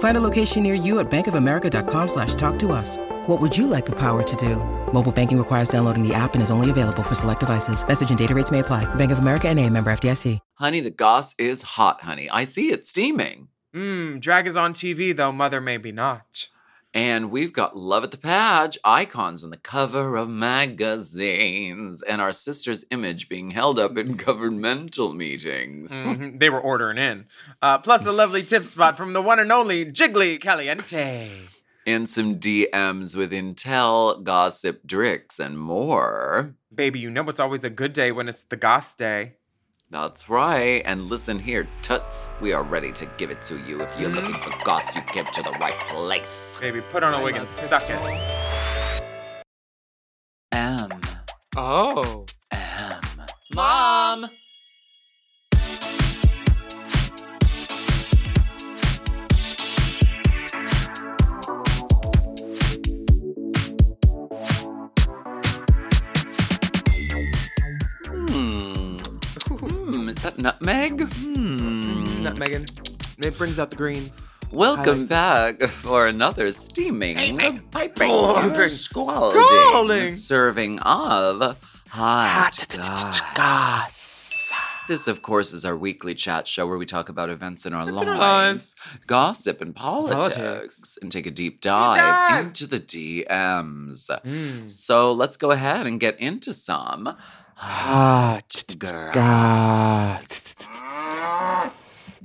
[0.00, 2.98] Find a location near you at bankofamerica.com slash talk to us.
[3.26, 4.56] What would you like the power to do?
[4.92, 7.86] Mobile banking requires downloading the app and is only available for select devices.
[7.86, 8.92] Message and data rates may apply.
[8.96, 10.38] Bank of America and a member FDIC.
[10.54, 12.28] Honey, the goss is hot, honey.
[12.28, 13.48] I see it steaming.
[13.74, 16.48] Mmm, drag is on TV, though mother maybe not.
[16.92, 22.32] And we've got Love at the Page icons on the cover of magazines, and our
[22.32, 25.90] sister's image being held up in governmental meetings.
[26.00, 27.26] Mhm, They were ordering in.
[27.62, 31.30] Uh, plus a lovely tip spot from the one and only Jiggly Caliente.
[31.86, 36.54] And some DMs with intel, gossip, dricks, and more.
[36.74, 39.34] Baby, you know it's always a good day when it's the Goss Day.
[39.90, 40.82] That's right.
[40.84, 43.82] And listen here, Toots, we are ready to give it to you.
[43.82, 46.58] If you're looking for goss, you came to the right place.
[46.60, 48.00] Baby, put on a wig and suck it.
[50.52, 51.00] M.
[51.56, 52.24] Oh.
[52.52, 53.00] M.
[53.52, 54.26] Mom!
[70.42, 71.02] Nutmeg?
[71.12, 72.22] Hmm.
[72.22, 74.28] Not It brings out the greens.
[74.50, 75.08] Welcome Highlights.
[75.08, 78.68] back for another steaming, piping, Piping.
[78.68, 80.06] scalding, Scalding.
[80.08, 83.20] serving of hot, goss.
[83.34, 84.52] Goss.
[84.88, 87.86] This, of course, is our weekly chat show where we talk about events in our,
[87.86, 88.74] in lives, our lives.
[89.06, 90.98] gossip, and politics, Politics.
[91.00, 92.46] and take a deep dive, dive.
[92.46, 94.08] into the DMs.
[94.24, 94.68] Mm.
[94.68, 97.16] So let's go ahead and get into some
[97.62, 99.12] Hot girl.
[99.12, 100.54] goss.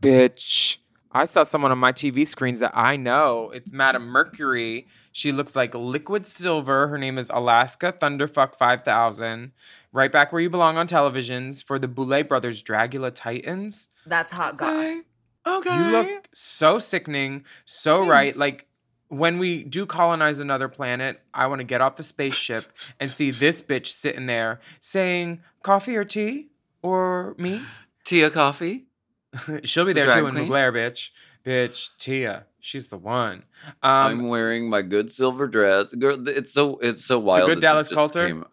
[0.00, 0.78] Bitch.
[1.10, 3.50] I saw someone on my TV screens that I know.
[3.52, 4.86] It's Madame Mercury.
[5.10, 6.86] She looks like liquid silver.
[6.86, 9.50] Her name is Alaska Thunderfuck 5000.
[9.90, 13.88] Right back where you belong on televisions for the Boulet Brothers Dragula Titans.
[14.06, 14.70] That's hot goss.
[14.70, 15.00] Okay.
[15.44, 15.76] Okay.
[15.76, 18.36] You look so sickening, so right.
[18.36, 18.67] Like
[19.08, 23.30] when we do colonize another planet, I want to get off the spaceship and see
[23.30, 26.48] this bitch sitting there saying coffee or tea
[26.82, 27.62] or me.
[28.04, 28.86] Tia Coffee.
[29.64, 30.48] She'll be The there too drag in?
[30.48, 31.10] Mugler, bitch.
[31.44, 32.46] Bitch, Tia.
[32.60, 33.44] She's the one.
[33.82, 35.94] I'm Um, wearing my good silver dress.
[35.94, 37.48] Girl, it's so it's so wild.
[37.48, 38.44] good Dallas Coulter?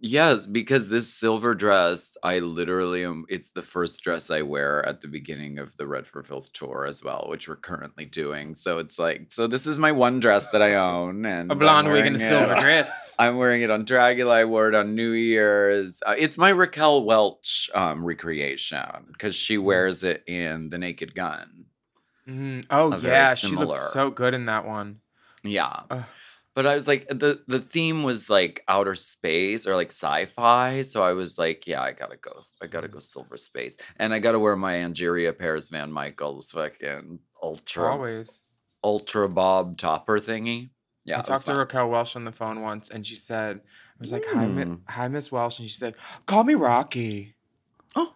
[0.00, 3.26] Yes, because this silver dress, I literally am.
[3.28, 6.84] It's the first dress I wear at the beginning of the Red for Filth tour
[6.84, 8.56] as well, which we're currently doing.
[8.56, 11.92] So it's like, so this is my one dress that I own, and a blonde
[11.92, 13.14] wig and a wearing it- silver dress.
[13.20, 14.32] I'm wearing it on Dragula.
[14.32, 16.00] I wore it on New Year's.
[16.04, 21.66] Uh, it's my Raquel Welch um, recreation because she wears it in The Naked Gun.
[22.28, 22.66] Mhm.
[22.68, 25.00] Oh A yeah, she looks so good in that one.
[25.44, 25.82] Yeah.
[25.88, 26.04] Ugh.
[26.58, 31.04] But I was like the the theme was like outer space or like sci-fi, so
[31.04, 32.32] I was like, yeah, I gotta go.
[32.60, 37.20] I gotta go silver space, and I gotta wear my Angeria Paris Van Michaels fucking
[37.40, 38.40] ultra Always.
[38.82, 40.70] ultra bob topper thingy.
[41.04, 41.54] Yeah, I talked to.
[41.54, 44.80] Raquel Welch on the phone once, and she said, "I was like, hi, Mi- Mm.
[44.88, 45.94] hi, Miss Welch," and she said,
[46.26, 47.36] "Call me Rocky."
[47.94, 48.12] Oh,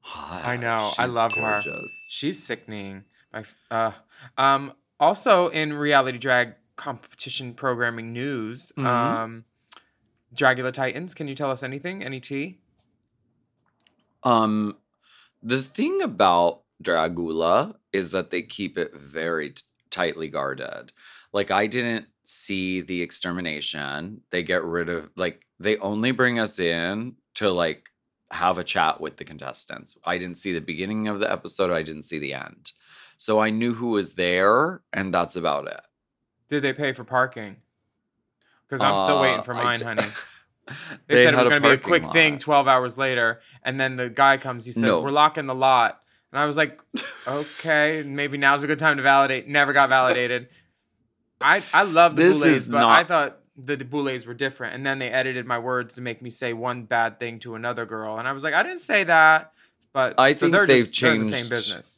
[0.00, 1.62] hi, I know, I she's love her.
[2.06, 3.04] She's sickening.
[3.32, 3.92] My, uh,
[4.36, 8.84] um, also in reality drag competition programming news, Mhm.
[8.86, 9.44] um,
[10.34, 11.12] Dragula Titans.
[11.14, 12.02] Can you tell us anything?
[12.02, 12.58] Any tea?
[14.22, 14.76] Um,
[15.42, 20.92] the thing about Dragula is that they keep it very t- tightly guarded.
[21.32, 24.22] Like I didn't see the extermination.
[24.30, 27.88] They get rid of like they only bring us in to like
[28.30, 29.96] have a chat with the contestants.
[30.04, 31.70] I didn't see the beginning of the episode.
[31.70, 32.72] I didn't see the end.
[33.16, 35.80] So I knew who was there, and that's about it.
[36.48, 37.56] Did they pay for parking?
[38.68, 40.02] Because I'm still waiting Uh, for I mine, d- honey.
[41.06, 42.40] They, said it had was going to be a parking quick thing lot.
[42.42, 43.40] 12 hours later.
[43.62, 45.00] And then the guy comes, he says, No.
[45.00, 46.02] We're locking the lot.
[46.30, 46.78] And I was like,
[47.26, 49.48] Okay, maybe now's a good time to validate.
[49.48, 50.48] Never got validated.
[51.40, 54.34] I, I love the This Boulets, is but I not- thought the, the Boulets were
[54.34, 54.74] different.
[54.74, 57.86] And then they edited my words to make me say one bad thing to another
[57.86, 58.18] girl.
[58.18, 59.52] And I was like, I didn't say that.
[59.94, 61.96] But I so think they're they've just, they're in the same changed- business.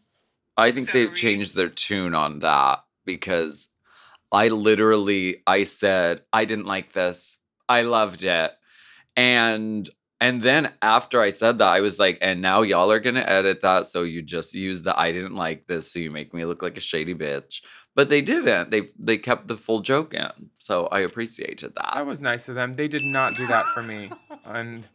[0.56, 3.66] I think they've changed their tune on that because
[4.32, 7.38] I literally I said I didn't like this.
[7.68, 8.52] I loved it.
[9.16, 9.88] And
[10.22, 13.62] and then after I said that, I was like, and now y'all are gonna edit
[13.62, 13.86] that.
[13.86, 16.76] So you just use the I didn't like this, so you make me look like
[16.76, 17.62] a shady bitch.
[17.96, 18.70] But they didn't.
[18.70, 20.50] They they kept the full joke in.
[20.58, 22.06] So I appreciated That that.
[22.06, 22.76] was nice of them.
[22.76, 24.10] They did not do that for me.
[24.44, 24.88] And,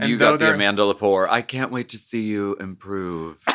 [0.00, 1.28] and you got the Amanda Lepore.
[1.28, 3.44] I can't wait to see you improve.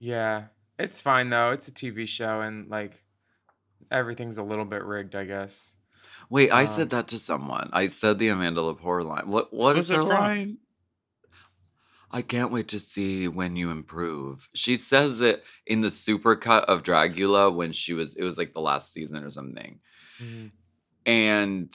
[0.00, 0.44] Yeah,
[0.78, 1.50] it's fine though.
[1.52, 3.02] It's a TV show, and like
[3.94, 5.72] everything's a little bit rigged, I guess.
[6.28, 7.70] Wait, I Um, said that to someone.
[7.72, 9.28] I said the Amanda Lepore line.
[9.28, 10.58] What what Who's it her line?
[12.10, 14.48] I can't wait to see when you improve.
[14.54, 18.60] She says it in the supercut of Dragula when she was it was like the
[18.60, 19.80] last season or something.
[20.22, 20.52] Mhm.
[21.06, 21.74] And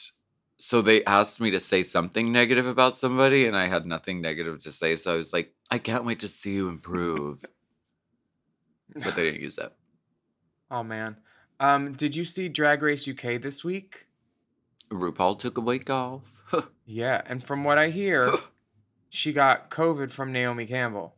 [0.57, 4.61] so they asked me to say something negative about somebody and I had nothing negative
[4.63, 4.95] to say.
[4.95, 7.43] So I was like, I can't wait to see you improve.
[8.95, 9.75] but they didn't use that.
[10.71, 11.17] Oh man,
[11.59, 14.07] um, did you see Drag Race UK this week?
[14.89, 16.35] RuPaul took a week off.
[16.91, 18.33] Yeah, and from what I hear,
[19.09, 21.13] she got COVID from Naomi Campbell,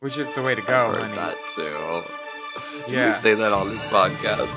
[0.00, 1.14] which is the way to go, Heard honey.
[1.14, 2.90] that too.
[2.90, 3.08] Yeah.
[3.12, 4.48] we say that on this podcast?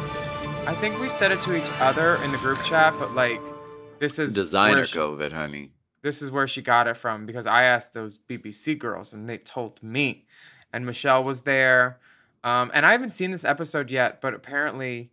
[0.67, 3.41] I think we said it to each other in the group chat, but like,
[3.99, 5.71] this is Designer she- COVID, honey.
[6.01, 9.37] this is where she got it from because I asked those BBC girls and they
[9.37, 10.27] told me.
[10.71, 11.99] And Michelle was there.
[12.43, 15.11] Um, and I haven't seen this episode yet, but apparently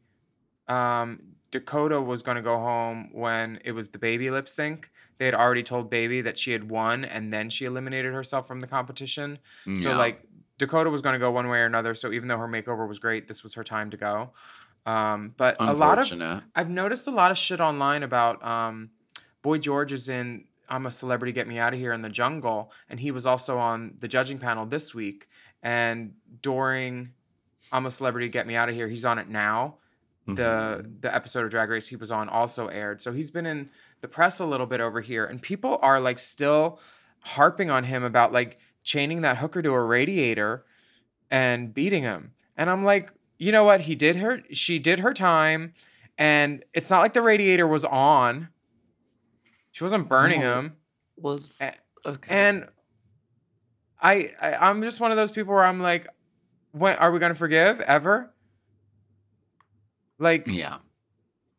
[0.67, 1.21] um,
[1.51, 4.91] Dakota was going to go home when it was the baby lip sync.
[5.19, 8.61] They had already told Baby that she had won and then she eliminated herself from
[8.61, 9.39] the competition.
[9.83, 10.23] So, like,
[10.59, 11.95] Dakota was going to go one way or another.
[11.95, 14.31] So, even though her makeover was great, this was her time to go.
[14.87, 16.07] Um, but a lot of.
[16.55, 18.91] I've noticed a lot of shit online about um,
[19.43, 22.71] Boy George is in I'm a Celebrity Get Me Out of Here in the Jungle,
[22.89, 25.29] and he was also on the judging panel this week.
[25.63, 27.13] And during
[27.73, 29.77] I'm a Celebrity Get Me Out of Here, he's on it now.
[30.27, 31.01] The Mhm.
[31.01, 33.71] the episode of Drag Race he was on also aired, so he's been in
[34.03, 36.79] the press a little bit over here, and people are like still
[37.21, 40.65] harping on him about like chaining that hooker to a radiator
[41.31, 42.33] and beating him.
[42.57, 43.83] And I'm like, you know what?
[43.83, 45.73] He did her, she did her time,
[46.19, 48.49] and it's not like the radiator was on.
[49.73, 50.59] She wasn't burning No.
[50.59, 50.77] him.
[51.17, 51.61] was
[52.07, 52.29] okay.
[52.31, 52.69] And
[54.01, 56.07] I, I I'm just one of those people where I'm like,
[56.73, 58.33] when are we gonna forgive ever?
[60.19, 60.79] Like, yeah,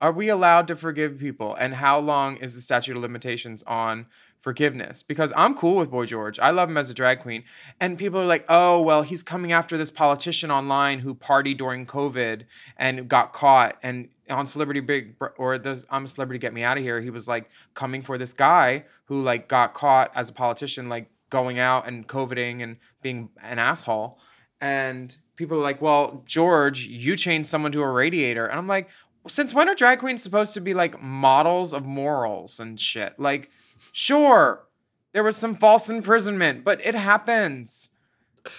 [0.01, 1.55] are we allowed to forgive people?
[1.55, 4.05] And how long is the statute of limitations on
[4.39, 5.03] forgiveness?
[5.03, 6.39] Because I'm cool with Boy George.
[6.39, 7.43] I love him as a drag queen.
[7.81, 11.85] And people are like, oh, well, he's coming after this politician online who partied during
[11.85, 12.43] COVID
[12.77, 13.77] and got caught.
[13.83, 17.09] And on Celebrity Big or the I'm a Celebrity Get Me Out of Here, he
[17.09, 21.59] was like coming for this guy who like got caught as a politician, like going
[21.59, 24.17] out and COVIDing and being an asshole.
[24.61, 28.45] And people are like, well, George, you chained someone to a radiator.
[28.45, 28.89] And I'm like,
[29.27, 33.19] since when are drag queens supposed to be like models of morals and shit?
[33.19, 33.49] Like,
[33.91, 34.65] sure,
[35.13, 37.89] there was some false imprisonment, but it happens.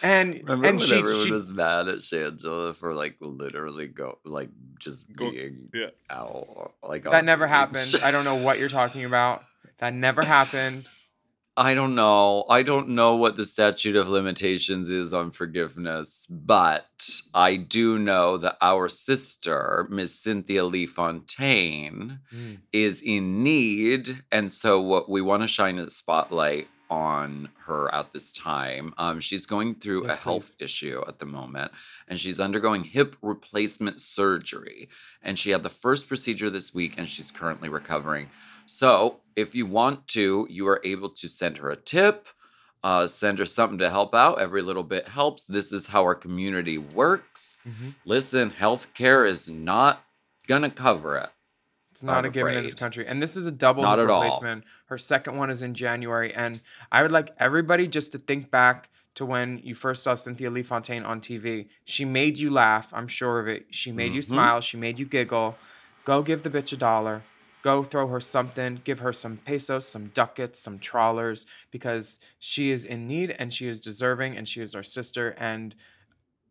[0.02, 4.18] And remember and when she, everyone she was mad at Shangela for like literally go
[4.24, 5.86] like just Go- being yeah.
[6.08, 7.94] out like that never the happened.
[8.02, 9.42] I don't know what you're talking about.
[9.78, 10.88] That never happened.
[11.56, 12.44] I don't know.
[12.48, 16.86] I don't know what the statute of limitations is on forgiveness, but
[17.34, 22.58] I do know that our sister, Miss Cynthia Lee Fontaine, Mm.
[22.72, 24.22] is in need.
[24.32, 28.92] And so, what we want to shine a spotlight on her at this time.
[28.98, 31.72] Um, she's going through Yes, a health issue at the moment,
[32.08, 34.88] and she's undergoing hip replacement surgery.
[35.22, 38.28] And she had the first procedure this week, and she's currently recovering.
[38.66, 42.28] So, if you want to, you are able to send her a tip,
[42.82, 44.40] uh, send her something to help out.
[44.40, 45.44] Every little bit helps.
[45.44, 47.56] This is how our community works.
[47.66, 47.94] Mhm.
[48.04, 50.04] Listen, healthcare is not
[50.46, 51.30] gonna cover it.
[51.90, 53.06] It's not I'm a given in this country.
[53.06, 54.22] And this is a double Not hip at all.
[54.22, 54.64] replacement.
[54.86, 56.32] Her second one is in January.
[56.34, 56.60] And
[56.92, 60.62] I would like everybody just to think back to when you first saw Cynthia Lee
[60.62, 61.68] Fontaine on TV.
[61.84, 62.92] She made you laugh.
[62.94, 63.66] I'm sure of it.
[63.70, 64.24] She made you Mhm.
[64.24, 64.60] smile.
[64.60, 65.58] She made you giggle.
[66.04, 67.22] Go give the bitch a dollar.
[67.62, 68.80] Go throw her something.
[68.84, 73.66] Give her some pesos, some ducats, some trawlers, because she is in need and she
[73.68, 75.30] is deserving and she is our sister.
[75.38, 75.74] And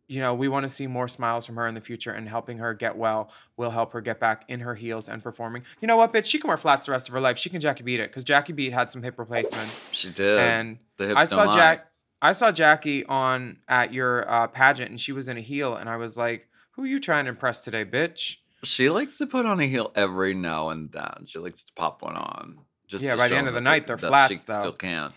[0.10, 2.58] you know, we want to see more smiles from her in the future and helping
[2.58, 5.62] her get well will help her get back in her heels and performing.
[5.82, 6.26] You know what, bitch?
[6.26, 7.38] She can wear flats the rest of her life.
[7.38, 9.88] She can Jackie beat it because Jackie Beat had some hip replacements.
[9.92, 10.40] She did.
[10.40, 11.54] and the hips I saw lie.
[11.56, 11.86] Jack.
[12.22, 15.88] I saw Jackie on at your uh, pageant and she was in a heel and
[15.88, 19.46] I was like, "Who are you trying to impress today, bitch?" She likes to put
[19.46, 21.26] on a heel every now and then.
[21.28, 22.58] She likes to pop one on.
[22.88, 24.60] Just Yeah, by the end of the night, they're flats, She though.
[24.60, 25.14] still can.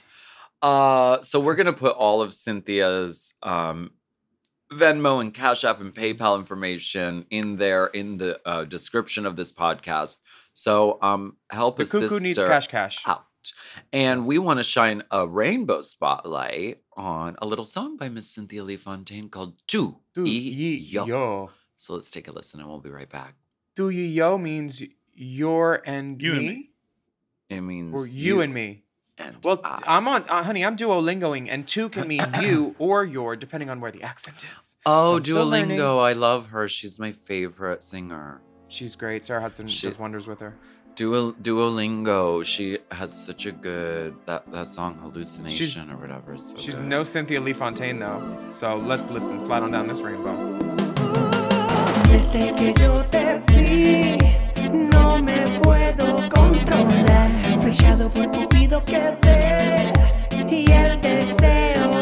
[0.61, 3.91] Uh, so we're gonna put all of Cynthia's um,
[4.73, 9.53] Venmo and Cash App and PayPal information in there in the uh, description of this
[9.53, 10.19] podcast.
[10.53, 13.03] So um, help The a cuckoo needs cash cash.
[13.07, 13.27] out.
[13.93, 18.63] And we want to shine a rainbow spotlight on a little song by Miss Cynthia
[18.63, 21.51] Lee Fontaine called "Tu Do y ye Yo." yo.
[21.77, 23.35] So let's take a listen, and we'll be right back.
[23.75, 24.83] Do ye yo means
[25.15, 26.71] your and You me, and me.
[27.49, 28.85] It means or you, and me.
[29.19, 29.83] And Well, I.
[29.87, 30.65] I'm on, uh, honey.
[30.65, 34.77] I'm Duolingoing, and two can mean you or your, depending on where the accent is.
[34.87, 35.79] Oh, I'm still learning.
[35.79, 36.03] Duolingo.
[36.05, 36.67] I love her.
[36.69, 38.41] She's my favorite singer.
[38.69, 39.23] She's great.
[39.25, 40.57] Sarah Hudson She- does wonders with her.
[40.97, 42.45] Duol- Duolingo.
[42.45, 46.37] She has such a good that that song hallucination or whatever.
[46.37, 46.85] So She's good.
[46.85, 48.39] no Cynthia Lee Fontaine though.
[48.53, 49.41] So let's listen.
[49.47, 50.59] Slide on down this rainbow.
[57.73, 59.93] Flashado por Cupido que ve
[60.51, 62.02] y el deseo.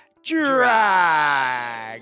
[0.23, 2.01] drag.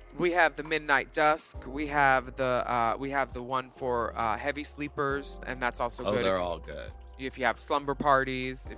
[0.17, 1.57] We have the Midnight Dusk.
[1.65, 6.03] We have the uh, we have the one for uh, heavy sleepers, and that's also
[6.03, 6.25] Oh, good.
[6.25, 6.91] they're if, all good.
[7.17, 8.69] if you have slumber parties.
[8.71, 8.77] If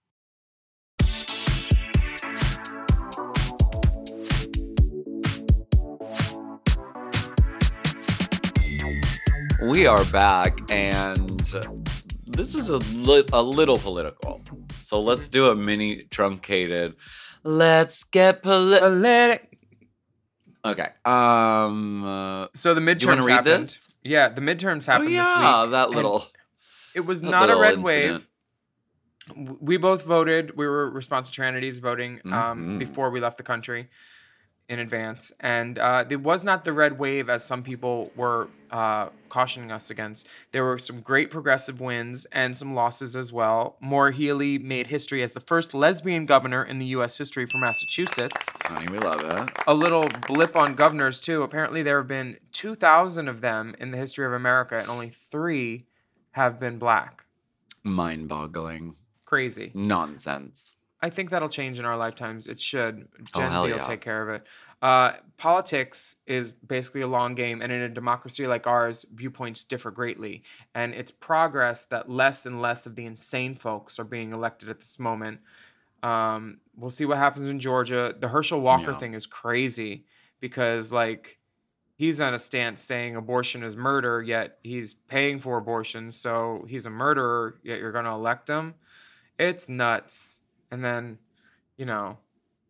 [9.61, 11.39] We are back, and
[12.27, 14.41] this is a, li- a little political.
[14.83, 16.95] So let's do a mini truncated.
[17.43, 19.47] Let's get political.
[20.63, 20.87] Okay.
[21.05, 22.03] Um.
[22.05, 23.63] Uh, So the midterms you wanna read happened.
[23.65, 23.87] this?
[24.03, 26.23] Yeah, the midterms oh happened this yeah, that little.
[26.95, 27.83] It was not a red incident.
[27.83, 28.27] wave.
[29.61, 30.57] We both voted.
[30.57, 32.79] We were responsive entities voting um, Mhm.
[32.79, 33.89] before we left the country
[34.71, 39.09] in advance, and uh, it was not the red wave as some people were uh,
[39.27, 40.25] cautioning us against.
[40.53, 43.75] There were some great progressive wins and some losses as well.
[43.81, 47.17] Maura Healey made history as the first lesbian governor in the U.S.
[47.17, 48.45] history for Massachusetts.
[48.63, 49.49] Honey, we love it.
[49.67, 51.43] A little blip on governors too.
[51.43, 55.09] Apparently, there have been two thousand of them in the history of America, and only
[55.09, 55.85] three
[56.31, 57.25] have been black.
[57.83, 58.95] Mind-boggling.
[59.25, 59.73] Crazy.
[59.75, 60.75] Nonsense.
[61.01, 62.47] I think that'll change in our lifetimes.
[62.47, 63.07] It should.
[63.33, 63.87] Oh, Gen hell Z will yeah.
[63.87, 64.47] take care of it.
[64.81, 69.91] Uh, politics is basically a long game, and in a democracy like ours, viewpoints differ
[69.91, 70.43] greatly.
[70.73, 74.79] And it's progress that less and less of the insane folks are being elected at
[74.79, 75.39] this moment.
[76.03, 78.15] Um, we'll see what happens in Georgia.
[78.19, 78.97] The Herschel Walker Yeah.
[78.97, 80.05] thing is crazy
[80.39, 81.37] because, like,
[81.95, 86.87] he's on a stance saying abortion is murder, yet he's paying for abortion, so he's
[86.87, 88.73] a murderer, yet you're going to elect him.
[89.37, 90.40] It's nuts.
[90.71, 91.19] And then,
[91.77, 92.17] you know,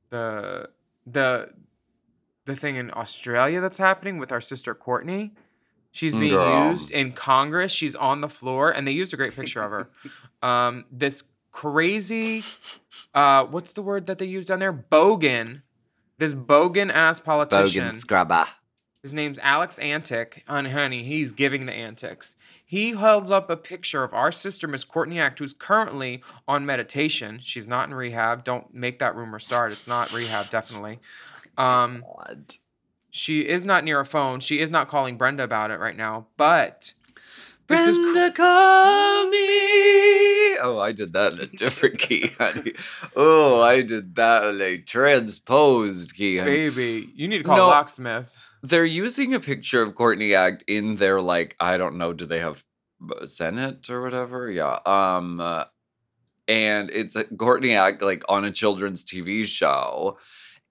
[0.10, 0.70] the
[1.06, 1.50] the
[2.46, 5.34] the thing in Australia that's happening with our sister Courtney.
[5.92, 6.72] She's being Girl.
[6.72, 7.72] used in Congress.
[7.72, 9.90] She's on the floor, and they used a great picture of her.
[10.44, 12.44] Um, this crazy,
[13.14, 14.74] uh, what's the word that they used down there?
[14.74, 15.62] Bogan.
[16.18, 17.90] This bogan ass politician.
[17.90, 18.48] Bogan scrubber.
[19.02, 20.44] His name's Alex Antic.
[20.48, 22.36] And honey, he's giving the antics.
[22.64, 27.40] He holds up a picture of our sister, Miss Courtney Act, who's currently on meditation.
[27.42, 28.44] She's not in rehab.
[28.44, 29.72] Don't make that rumor start.
[29.72, 31.00] It's not rehab, definitely.
[31.58, 32.54] Um, God.
[33.10, 34.40] she is not near a phone.
[34.40, 36.28] She is not calling Brenda about it right now.
[36.38, 36.94] But
[37.68, 39.38] this is cr- Brenda, call me.
[40.64, 42.74] Oh, I did that in a different key, honey.
[43.16, 46.52] Oh, I did that in a transposed key, honey.
[46.70, 47.68] baby, you need to call No.
[47.68, 48.48] locksmith.
[48.64, 52.14] They're using a picture of Courtney Act in their like I don't know.
[52.14, 52.64] Do they have
[53.10, 54.50] uh, Senate or whatever?
[54.50, 54.80] Yeah.
[54.86, 55.66] Um, uh,
[56.48, 60.18] and it's Courtney Act like on a children's TV show,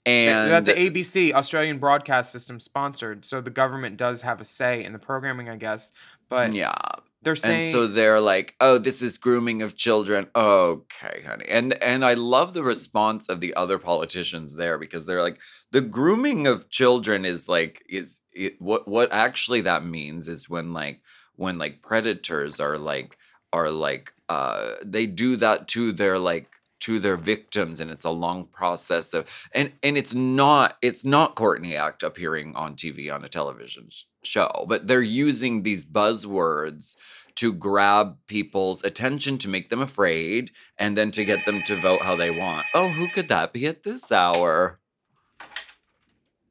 [0.06, 4.84] and that the ABC Australian Broadcast System sponsored, so the government does have a say
[4.84, 5.92] in the programming, I guess.
[6.28, 6.74] But yeah,
[7.22, 11.44] they're saying and so they're like, "Oh, this is grooming of children." Okay, honey.
[11.48, 15.38] And and I love the response of the other politicians there because they're like,
[15.70, 20.72] "The grooming of children is like is it, what what actually that means is when
[20.72, 21.02] like
[21.36, 23.18] when like predators are like
[23.52, 26.48] are like uh they do that to their like
[26.80, 31.34] to their victims and it's a long process of and and it's not it's not
[31.34, 36.96] Courtney Act appearing on TV on a television sh- show but they're using these buzzwords
[37.40, 42.02] to grab people's attention to make them afraid and then to get them to vote
[42.02, 42.66] how they want.
[42.74, 44.78] Oh, who could that be at this hour?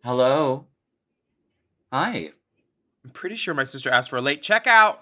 [0.03, 0.65] Hello.
[1.93, 2.31] Hi.
[3.03, 4.97] I'm pretty sure my sister asked for a late checkout.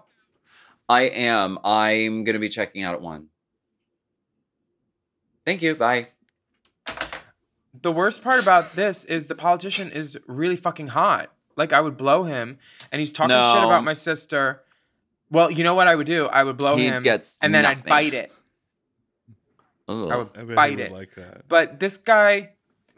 [0.90, 1.58] I am.
[1.64, 3.28] I'm going to be checking out at 1.
[5.48, 5.76] Thank you.
[5.76, 6.10] Bye.
[7.82, 11.32] The worst part about this is the politician is really fucking hot.
[11.56, 12.58] Like I would blow him,
[12.92, 14.62] and he's talking shit about my sister.
[15.32, 16.26] Well, you know what I would do?
[16.28, 17.78] I would blow He him, gets and then nothing.
[17.80, 18.34] I'd bite it.
[19.88, 20.92] I would I bet bite would it.
[20.92, 21.48] like that.
[21.48, 22.50] But this guy,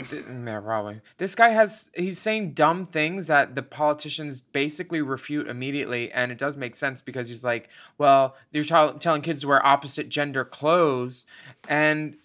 [0.09, 1.01] th- yeah, probably.
[1.19, 6.39] This guy has he's saying dumb things that the politicians basically refute immediately, and it
[6.39, 10.43] does make sense because he's like, well, you're tell- telling kids to wear opposite gender
[10.43, 11.27] clothes,
[11.67, 12.17] and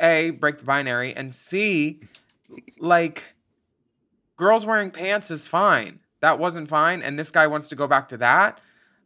[0.00, 2.00] a break the binary, and c,
[2.78, 3.34] like,
[4.36, 6.00] girls wearing pants is fine.
[6.20, 8.60] That wasn't fine, and this guy wants to go back to that.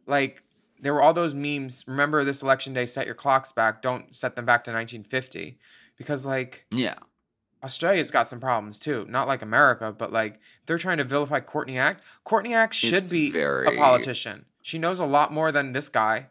[0.07, 0.43] Like,
[0.79, 1.83] there were all those memes.
[1.87, 3.81] Remember this election day, set your clocks back.
[3.81, 5.59] Don't set them back to 1950.
[5.97, 6.95] Because, like, Yeah.
[7.63, 9.05] Australia's got some problems too.
[9.07, 12.03] Not like America, but like they're trying to vilify Courtney Act.
[12.23, 14.45] Courtney Act should It's be a politician.
[14.63, 16.30] She knows a lot more than this guy.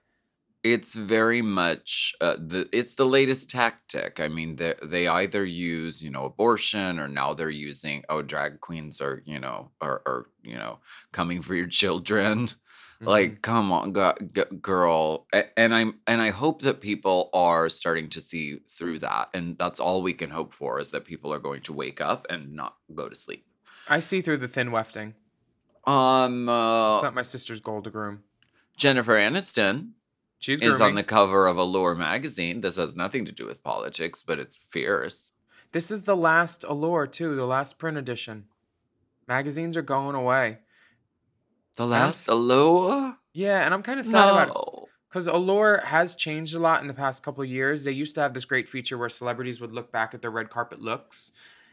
[0.62, 4.20] It's very much uh, the it's the latest tactic.
[4.20, 8.60] I mean, they they either use you know abortion or now they're using oh drag
[8.60, 10.78] queens are you know are, are you know
[11.12, 12.48] coming for your children.
[13.00, 13.08] Mm-hmm.
[13.08, 15.26] Like, come on, g- g- girl.
[15.56, 19.80] And I'm and I hope that people are starting to see through that, and that's
[19.80, 22.76] all we can hope for is that people are going to wake up and not
[22.94, 23.46] go to sleep.
[23.88, 25.14] I see through the thin wefting.
[25.86, 28.22] Um, uh, It's not my sister's gold to groom.
[28.76, 29.92] Jennifer Aniston
[30.40, 32.62] She's is on the cover of Allure magazine.
[32.62, 35.32] This has nothing to do with politics, but it's fierce.
[35.72, 38.46] This is the last Allure too, the last print edition.
[39.28, 40.58] Magazines are going away.
[41.76, 43.18] The last Allure.
[43.34, 44.88] Yeah, and I'm kind of sad about it.
[45.08, 47.84] Because Allure has changed a lot in the past couple of years.
[47.84, 50.48] They used to have this great feature where celebrities would look back at their red
[50.50, 51.30] carpet looks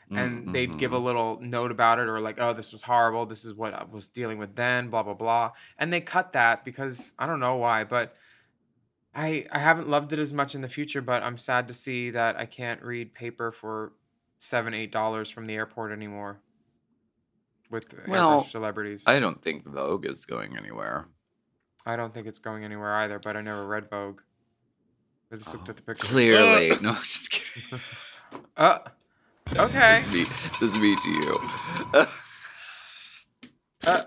[0.10, 1.06] and mm, they'd give a mm-hmm.
[1.06, 3.26] little note about it or like, oh, this was horrible.
[3.26, 5.52] This is what I was dealing with then, blah, blah, blah.
[5.78, 8.16] And they cut that because I don't know why, but
[9.18, 12.12] I I haven't loved it as much in the future, but I'm sad to see
[12.12, 13.92] that I can't read paper for
[14.40, 16.40] seven, eight dollars from the airport anymore
[17.72, 19.04] with Well, celebrities.
[19.08, 21.08] I don't think Vogue is going anywhere.
[21.86, 24.22] I don't think it's going anywhere either, but I never read Vogue.
[25.32, 26.08] I just looked Oh, at the picture.
[26.08, 26.70] Clearly.
[26.82, 27.80] no, I'm just kidding.
[28.56, 28.80] Uh,
[29.58, 30.04] okay.
[30.04, 31.40] This is me, this is me to you.
[33.86, 34.04] Uh,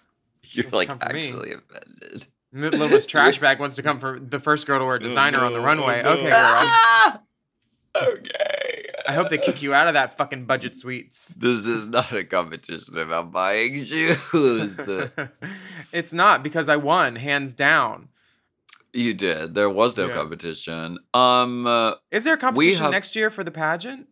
[0.52, 1.28] You're like for me.
[1.28, 2.26] actually offended.
[2.54, 5.40] M- Little Miss Trash Bag wants to come for the first girl to wear designer
[5.44, 6.02] on the runway.
[6.04, 7.22] Okay, girl.
[7.96, 8.84] Okay.
[9.08, 11.34] I hope they kick you out of that fucking budget suites.
[11.36, 14.78] This is not a competition about buying shoes.
[15.92, 18.08] it's not because I won hands down.
[18.92, 19.54] you did.
[19.56, 20.14] There was no Yeah.
[20.14, 20.98] competition.
[21.14, 21.66] Um.
[21.66, 24.06] uh, Is there a competition have- next year for the pageant?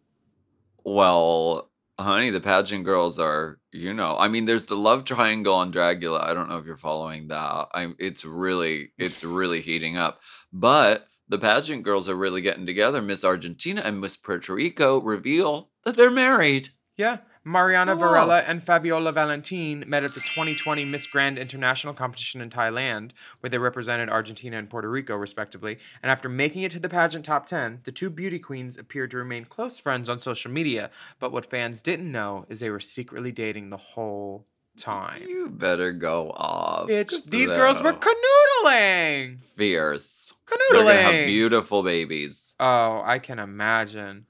[0.85, 1.68] Well,
[1.99, 6.23] honey, the pageant girls are, you know, I mean, there's the love triangle on Dragula.
[6.23, 7.69] I don't know if you're following that.
[7.75, 10.21] I it's really, it's really heating up.
[10.53, 13.03] But the pageant girls are really getting together.
[13.03, 16.71] Miss Argentina and Miss Puerto Rico reveal that they're married.
[16.97, 17.19] Yeah.
[17.49, 18.45] Mariana Go Varela off.
[18.47, 23.59] and Fabiola Valentin met at the 2020 Miss Grand International competition in Thailand, where they
[23.59, 25.79] represented Argentina and Puerto Rico, respectively.
[26.03, 29.17] And after making it to the pageant top 10, the two beauty queens appeared to
[29.17, 30.91] remain close friends on social media.
[31.19, 34.45] But what fans didn't know is they were secretly dating the whole
[34.77, 35.23] time.
[35.27, 36.89] You better go off.
[36.89, 39.43] Bitch, these girls were canoodling.
[39.43, 40.33] fierce.
[40.71, 41.27] They're gonna have Canoodling.
[41.27, 42.55] beautiful babies.
[42.61, 44.27] Oh, I can imagine.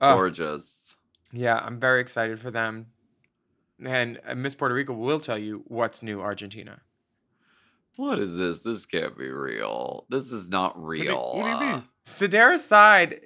[0.00, 0.85] Oh, Gorgeous.
[1.36, 2.86] Yeah, I'm very excited for them.
[3.84, 6.80] And uh, Miss Puerto Rico will tell you what's new, Argentina.
[7.96, 8.58] What is this?
[8.60, 10.04] This can't be real.
[10.10, 11.32] This is not What do you- real.
[11.34, 12.58] what do you mean?
[12.58, 13.20] Side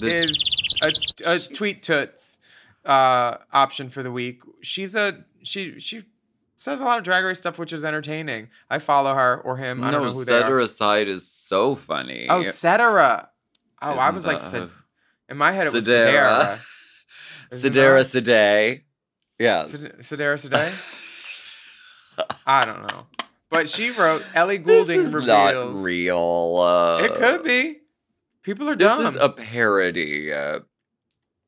[0.00, 0.44] This- is
[0.82, 2.38] a, a tweet toots
[2.84, 4.42] uh, option for the week.
[4.62, 6.04] She's a she she
[6.56, 8.48] says a lot of drag race stuff, which is entertaining.
[8.70, 9.82] I follow her or him.
[9.84, 10.58] I don't no, know who they are.
[10.60, 12.26] aside is so funny.
[12.28, 13.28] Oh, Cetera.
[13.82, 14.70] Oh, I Isn't was like,
[15.30, 16.58] in my head it was Sedera.
[17.52, 18.00] Sedera.
[18.00, 18.82] Isn't Sedera that- Seday.
[19.38, 19.70] Yes.
[19.72, 22.26] Sed- Sedera Sedai?
[22.46, 23.06] I don't know.
[23.50, 25.76] But she wrote Ellie Goulding this Goulding is reveals.
[25.76, 26.56] not real.
[26.58, 27.78] Uh, It could be.
[28.42, 29.06] People are This dumb.
[29.06, 30.60] is a parody, uh,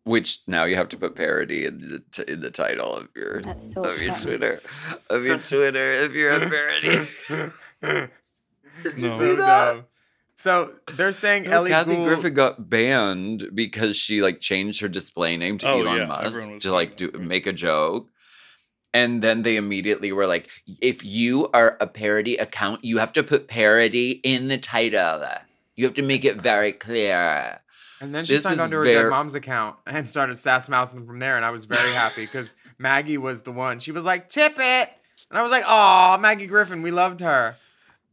[0.04, 3.40] which now you have to put parody in the t- in the title of your
[3.40, 4.24] That's so of your funny.
[4.24, 4.60] Twitter
[5.10, 7.08] of your Twitter if you're a parody.
[8.82, 9.18] Did No.
[9.18, 9.84] so dumb.
[10.36, 12.06] So they're saying No, Ellie Kathy Gould.
[12.08, 16.60] Griffin got banned because she like changed her display name to Oh, Elon yeah, Musk
[16.62, 18.08] to like do talking make a joke.
[18.94, 20.48] And then they immediately were like,
[20.80, 25.24] if you are a parody account, you have to put parody in the title.
[25.76, 27.60] You have to make it very clear.
[28.02, 30.68] And then she This signed is onto her ver- dead mom's account and started sass
[30.68, 31.36] mouthing from there.
[31.36, 33.78] And I was very happy because Maggie was the one.
[33.78, 34.90] She was like, tip it.
[35.30, 37.56] And I was like, oh, Maggie Griffin, we loved her.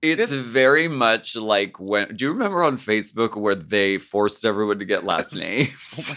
[0.02, 2.16] It's This- very much like when.
[2.16, 6.14] Do you remember on Facebook where they forced everyone to get last names?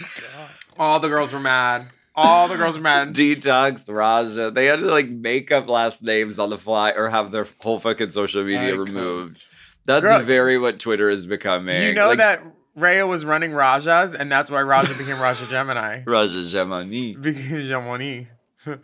[0.79, 1.89] oh All the girls were mad.
[2.15, 3.09] All the girls were mad.
[3.15, 4.51] Detox, Raja.
[4.51, 7.79] They had to like make up last names on the fly or have their whole
[7.79, 9.45] fucking social media I removed.
[9.85, 11.83] That's Girl, very what Twitter is becoming.
[11.83, 12.45] You know Like, that
[12.77, 16.03] Rhea was running Raja's, and that's why Raja became Raja Gemini.
[16.07, 17.15] Raja Gemini.
[17.21, 18.25] Because Gemini.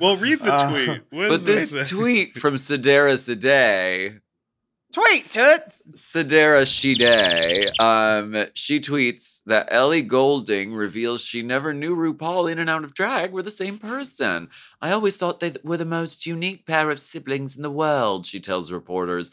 [0.01, 0.89] Well, read the Uh, tweet.
[1.11, 1.79] What But does it say?
[1.79, 4.21] this tweet from Sedera Seday,
[4.91, 5.83] Tweet, toots.
[5.93, 12.71] Sedera Shide, um, she tweets that Ellie Goulding reveals she never knew RuPaul in and
[12.71, 14.49] out of drag were the same person.
[14.81, 18.41] I always thought they were the most unique pair of siblings in the world, she
[18.41, 19.31] tells reporters.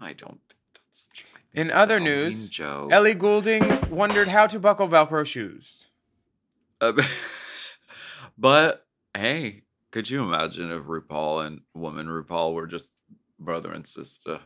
[0.00, 1.26] I don't think that's true.
[1.54, 2.90] In other news, joke.
[2.90, 5.86] Ellie Goulding wondered how to buckle Velcro shoes.
[6.80, 6.98] Um,
[8.38, 8.84] but
[9.16, 12.90] hey, could you imagine if RuPaul and woman RuPaul were just
[13.38, 14.40] brother and sister?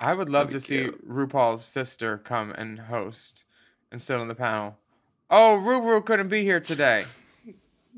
[0.00, 1.08] I would love to see cute.
[1.08, 3.44] RuPaul's sister come and host
[3.92, 4.76] and sit on the panel.
[5.30, 7.04] Oh, Ruru couldn't be here today.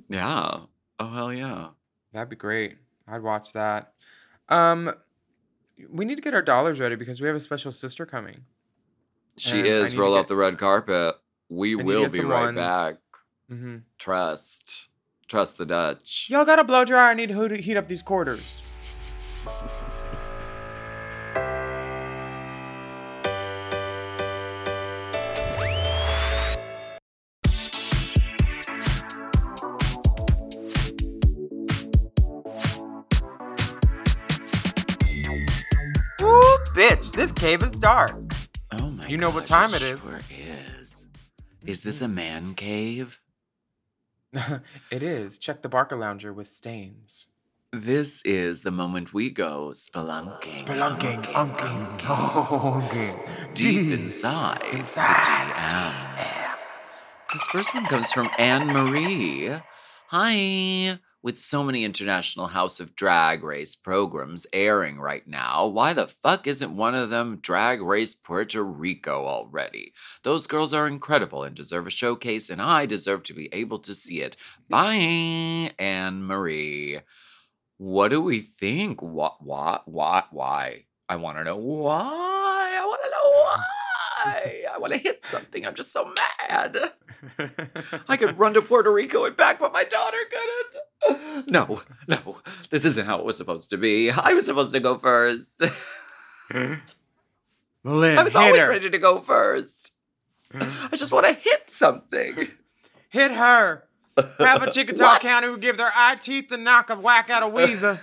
[0.09, 0.59] Yeah.
[1.00, 1.68] Oh hell yeah.
[2.12, 2.76] That'd be great.
[3.09, 3.94] I'd watch that.
[4.48, 4.92] Um,
[5.90, 8.42] we need to get our dollars ready because we have a special sister coming.
[9.38, 11.16] She And is roll get- out the red carpet.
[11.48, 12.56] We will be right ones.
[12.56, 12.96] back.
[13.48, 14.88] hmm Trust.
[15.28, 16.28] Trust the Dutch.
[16.30, 17.11] Y'all got a blow dryer?
[17.11, 18.61] I need to heat up these quarters.
[37.16, 38.14] This cave is dark.
[38.72, 40.00] Oh my You know what gosh, time it is.
[40.02, 41.07] Sure is.
[41.64, 43.22] Is this a man cave?
[44.35, 45.38] it is.
[45.38, 47.26] Check the Barcalounger with stains.
[47.72, 50.62] This is the moment we go spelunking.
[50.66, 53.55] Spelunking, unking, unking.
[53.55, 55.52] Deep inside, inside the
[56.22, 57.05] DMs.
[57.33, 59.50] This first one comes from Anne Marie.
[60.09, 60.98] Hi.
[61.22, 66.46] With so many international House of Drag Race programs airing right now, why the fuck
[66.46, 69.92] isn't one of them Drag Race Puerto Rico already?
[70.22, 73.94] Those girls are incredible and deserve a showcase, and I deserve to be able to
[73.94, 74.37] see it.
[74.68, 77.00] Bye, Anne Marie.
[77.79, 79.02] What do we think?
[79.02, 79.42] What?
[79.42, 79.88] What?
[79.88, 80.29] What?
[80.31, 80.85] Why?
[81.09, 82.70] I want to know why.
[82.81, 84.56] I want to know why.
[84.87, 85.66] I want to hit something.
[85.66, 86.12] I'm just so
[86.49, 86.77] mad.
[88.09, 91.51] I could run to Puerto Rico and back, but my daughter couldn't.
[91.51, 92.38] No, no,
[92.70, 94.12] this isn't how it was supposed to be.
[94.12, 95.61] I was supposed to go first.
[96.53, 96.81] Lynn,
[97.85, 98.68] I was always her.
[98.68, 99.96] ready to go first.
[100.55, 102.49] I just want to hit something.
[103.09, 103.88] Hit her.
[104.38, 105.18] Have a Chickasaw?
[105.18, 108.01] County who give their eye teeth to knock a whack out of Ouiser.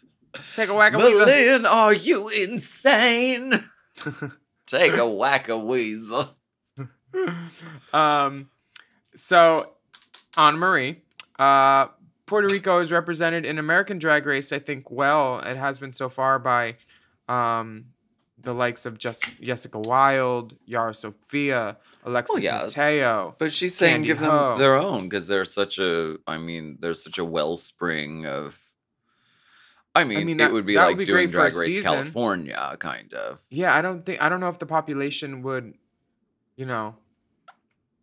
[0.56, 1.26] Take a whack of Ouiser.
[1.26, 3.52] Berlin, are you insane?
[4.66, 6.36] Take a whack a weasel.
[7.92, 8.48] Um,
[9.14, 9.72] so,
[10.36, 11.02] Anna Marie,
[11.38, 11.88] uh,
[12.26, 15.38] Puerto Rico is represented in American Drag Race, I think, well.
[15.40, 16.76] It has been so far by
[17.28, 17.86] um,
[18.42, 22.76] the likes of just Jessica Wilde, Yara Sofia, Alexis Well, yes.
[22.76, 23.34] Mateo.
[23.38, 24.56] But she's saying Candy give them Ho.
[24.56, 26.16] their own because they're such a.
[26.26, 28.58] I mean, there's such a wellspring of.
[29.94, 31.60] I mean, mean, it would be that would like be doing great for a Drag
[31.60, 31.92] Race season.
[31.92, 33.40] California, kind of.
[33.50, 35.74] Yeah, I don't think I don't know if the population would,
[36.56, 36.96] you know,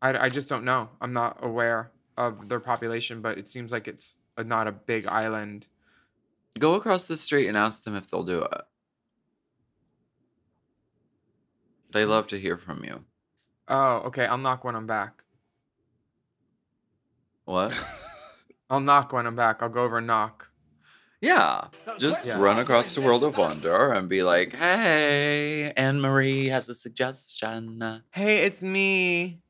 [0.02, 0.89] I, I just don't know.
[1.02, 5.08] I'm not aware of their population, but it seems like it's a, not a big
[5.08, 5.67] island.
[6.60, 8.62] Go across the street and ask them if they'll do it.
[11.91, 13.06] They love to hear from you.
[13.67, 14.25] Oh, okay.
[14.25, 15.23] I'll knock when I'm back.
[17.45, 17.80] What?
[18.69, 19.63] I'll knock when I'm back.
[19.63, 20.49] I'll go over and knock.
[21.21, 22.39] Yeah, just Yeah.
[22.39, 28.03] run across the world of wonder and be like, "Hey, Anne Marie has a suggestion."
[28.12, 29.41] Hey, it's me.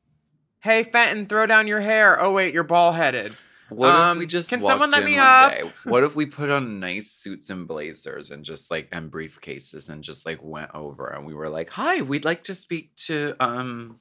[0.62, 2.20] Hey, Fenton, throw down your hair.
[2.20, 3.36] Oh wait, you're bald headed.
[3.68, 5.52] What if we Um, just can someone let me one up?
[5.52, 5.72] day?
[5.84, 10.02] What if we put on nice suits and blazers and just like and briefcases and
[10.02, 14.00] just like went over and we were like, "Hi, we'd like to speak to um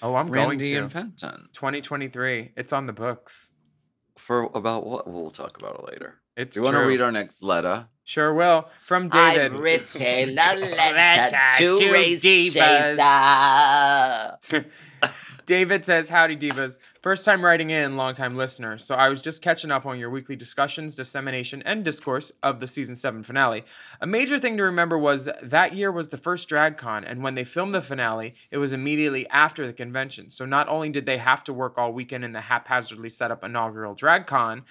[0.00, 0.74] Oh, I'm going to.
[0.76, 2.52] and Fenton 2023.
[2.56, 3.50] It's on the books.
[4.16, 5.06] for about what?
[5.06, 6.21] We'll talk about it later.
[6.36, 7.88] It's Do you want to read our next letter?
[8.04, 8.68] Sure will.
[8.80, 9.52] From David.
[9.52, 12.96] I've written a letter Letter to to Race Divas.
[14.50, 14.66] Chaser.
[15.46, 16.78] David says, Howdy, Divas.
[17.02, 18.78] First time writing in, long time listener.
[18.78, 22.68] So I was just catching up on your weekly discussions, dissemination, and discourse of the
[22.68, 23.64] season 7 finale.
[24.00, 27.34] A major thing to remember was that year was the first drag con, and when
[27.34, 30.30] they filmed the finale, it was immediately after the convention.
[30.30, 33.42] So not only did they have to work all weekend in the haphazardly set up
[33.42, 34.62] inaugural DragCon,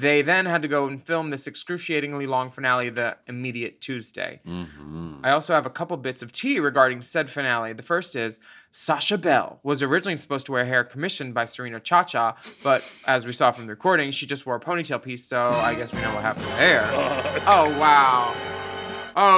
[0.00, 4.40] they then had to go and film this excruciatingly long finale the immediate Tuesday.
[4.44, 5.20] Mm-hmm.
[5.22, 7.72] I also have a couple bits of tea regarding said finale.
[7.72, 8.40] The first is
[8.72, 13.32] Sasha Belle was originally supposed to wear hair commissioned by Serena ChaCha, but as we
[13.32, 16.14] saw from the recording, she just wore a ponytail piece, so I guess we know
[16.14, 16.86] what happened there.
[17.50, 18.34] Oh, wow.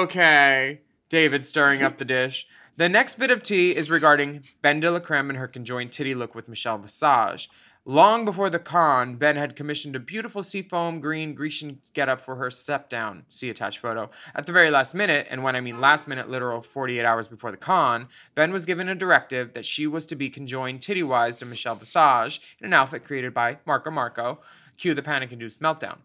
[0.03, 0.81] Okay.
[1.09, 2.47] David stirring up the dish.
[2.77, 6.14] The next bit of tea is regarding Ben de la Creme and her conjoined titty
[6.14, 7.49] look with Michelle Visage.
[7.90, 12.48] Long before the con, Ben had commissioned a beautiful seafoam green Grecian getup for her
[12.48, 13.24] step down.
[13.29, 14.11] See attached photo.
[14.33, 17.50] At the very last minute, and when I mean last minute, literal 48 hours before
[17.50, 21.37] the con, Ben was given a directive that she was to be conjoined titty wise
[21.38, 24.38] to Michelle Visage in an outfit created by Marco Marco.
[24.79, 25.96] Cue the panic induced meltdown.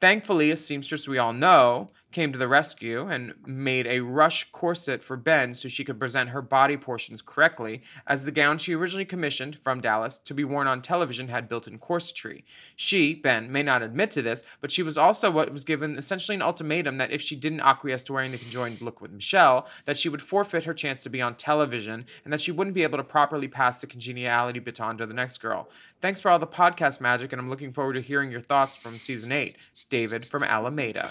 [0.00, 5.02] Thankfully, a seamstress we all know came to the rescue and made a rush corset
[5.02, 9.04] for Ben so she could present her body portions correctly, as the gown she originally
[9.04, 12.44] commissioned from Dallas to be worn on television had built in corsetry.
[12.76, 16.34] She, Ben, may not admit to this, but she was also what was given essentially
[16.34, 19.96] an ultimatum that if she didn't acquiesce to wearing the conjoined look with Michelle, that
[19.96, 22.98] she would forfeit her chance to be on television and that she wouldn't be able
[22.98, 25.68] to properly pass the congeniality baton to the next girl.
[26.00, 28.98] Thanks for all the podcast magic, and I'm looking forward to hearing your thoughts from
[28.98, 29.56] season 8.
[29.88, 31.10] David from Alameda.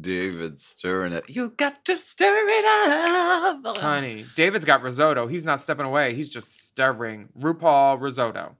[0.00, 1.30] David stirring it.
[1.30, 3.78] You got to stir it up.
[3.78, 5.26] Honey, David's got risotto.
[5.28, 6.14] He's not stepping away.
[6.14, 7.28] He's just stirring.
[7.38, 8.56] RuPaul risotto.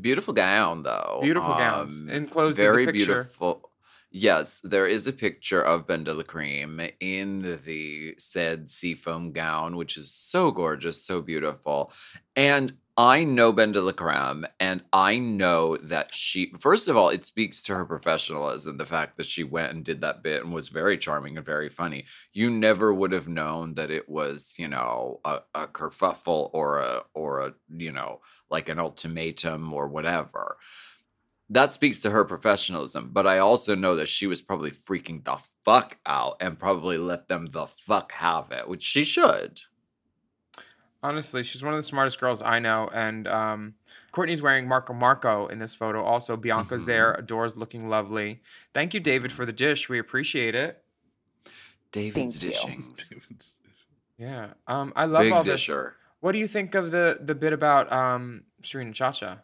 [0.00, 1.20] Beautiful gown, though.
[1.22, 2.00] Beautiful gowns.
[2.00, 3.70] Um, Enclosed is a very beautiful.
[4.12, 9.76] Yes, there is a picture of Ben de la Creme in the said seafoam gown,
[9.76, 11.92] which is so gorgeous, so beautiful.
[12.34, 17.62] And I know Ben de and I know that she, first of all, it speaks
[17.62, 20.98] to her professionalism, the fact that she went and did that bit and was very
[20.98, 22.04] charming and very funny.
[22.34, 27.04] You never would have known that it was, you know, a, a kerfuffle or a,
[27.14, 30.58] or a, you know, like an ultimatum or whatever.
[31.48, 35.38] That speaks to her professionalism, but I also know that she was probably freaking the
[35.64, 39.60] fuck out and probably let them the fuck have it, which she should.
[41.02, 42.88] Honestly, she's one of the smartest girls I know.
[42.92, 43.74] And um,
[44.12, 46.02] Courtney's wearing Marco Marco in this photo.
[46.04, 46.86] Also, Bianca's Mhm.
[46.86, 47.12] there.
[47.14, 48.42] Adore's looking lovely.
[48.74, 49.88] Thank you, David, for the dish.
[49.88, 50.82] We appreciate it.
[51.92, 52.50] David's Thank you.
[52.50, 52.94] dishing.
[54.18, 54.52] Yeah.
[54.66, 55.62] Um, I love Big all this.
[55.62, 55.96] disher.
[56.20, 59.40] What do you think of the the bit about um Serena ChaCha?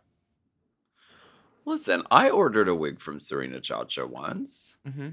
[1.64, 5.08] Listen, I ordered a wig from Serena ChaCha once, Mm-hmm.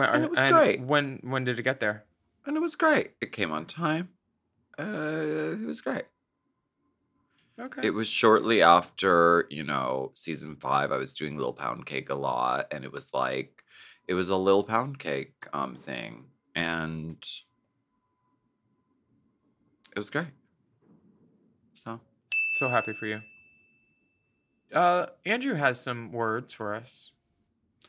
[0.00, 0.80] And it was great.
[0.82, 2.04] When when did it get there?
[2.46, 3.10] and it was great.
[3.20, 4.08] It came on time.
[4.78, 6.04] Uh, it was great.
[7.60, 7.80] Okay.
[7.84, 10.92] It was shortly after, you know, season five.
[10.92, 13.64] I was doing Little Pound Cake a lot, and it was like,
[14.06, 17.18] it was a Little Pound Cake um thing, and
[19.94, 20.28] it was great.
[21.72, 22.00] So
[22.58, 23.20] so happy for you.
[24.72, 27.10] Uh, Andrew has some words for us.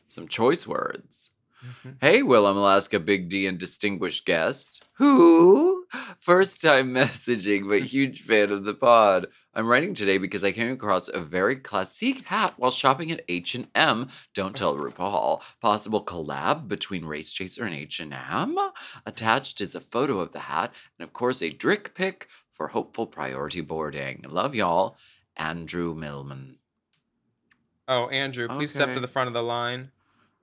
[0.08, 1.30] some choice words.
[1.64, 1.96] Mhm.
[2.00, 4.84] Hey, Willam, Alaska, Big D, and distinguished guest.
[4.94, 5.86] Who?
[6.18, 9.26] First time messaging, but huge fan of the pod.
[9.54, 14.08] I'm writing today because I came across a very classic hat while shopping at H&M.
[14.34, 15.42] Don't tell RuPaul.
[15.60, 18.58] Possible collab between Race Chaser and H&M.
[19.04, 23.06] Attached is a photo of the hat, and of course a drick pic for hopeful
[23.06, 24.24] priority boarding.
[24.28, 24.96] Love y'all,
[25.36, 26.56] Andrew Millman.
[27.88, 29.90] Oh, Andrew, please step to the front of the line.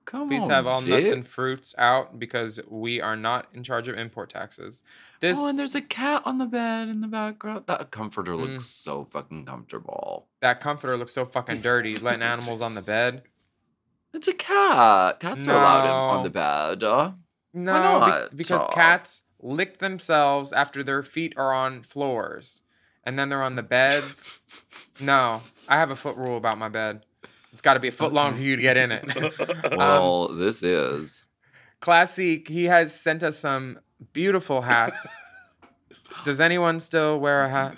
[0.08, 3.88] Come Please on, have all nuts and fruits out because we are not in charge
[3.88, 4.82] of import taxes.
[5.20, 7.64] This oh, and there's a cat on the bed in the background.
[7.66, 8.40] That comforter Mm.
[8.52, 10.28] looks so fucking comfortable.
[10.40, 13.22] that comforter looks so fucking dirty, letting animals on the bed.
[14.14, 15.20] It's a cat.
[15.20, 16.22] Cats are allowed in, on No.
[16.22, 16.82] the bed.
[16.82, 17.12] Uh,
[17.52, 18.34] No, be- not?
[18.36, 18.70] because Aw.
[18.72, 22.62] cats lick themselves after their feet are on floors,
[23.04, 24.40] and then they're on the beds.
[25.02, 27.04] no, I have a foot rule about my bed.
[27.58, 29.04] It's got to be a foot long for you to get in it.
[29.72, 31.24] Um, well, this is.
[31.80, 33.80] Classic, he has sent us some
[34.12, 35.18] beautiful hats.
[36.24, 37.76] Does anyone still wear a hat?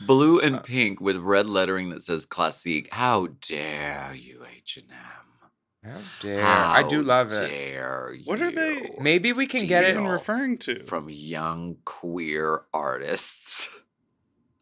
[0.00, 2.88] Blue uh, and pink with red lettering that says classique.
[2.92, 4.84] How dare you, H&M?
[5.84, 6.44] How dare.
[6.46, 7.48] I do How love it.
[7.48, 10.84] dare What are they- Maybe we can get it- Even referring to.
[10.84, 13.82] from young queer artists.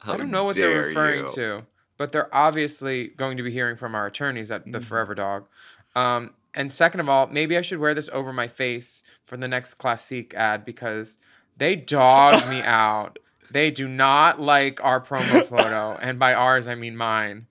[0.00, 1.28] I don't know what they're referring you.
[1.34, 1.66] to,
[1.98, 4.72] but they're obviously going to be hearing from our attorneys at Mm-hmm.
[4.72, 5.46] the Forever Dog.
[5.94, 9.48] Um, and second of all, maybe I should wear this over my face for the
[9.48, 11.18] next Classique ad because
[11.56, 13.18] they dogged me out.
[13.50, 17.46] They do not like our promo photo, and by ours I mean mine.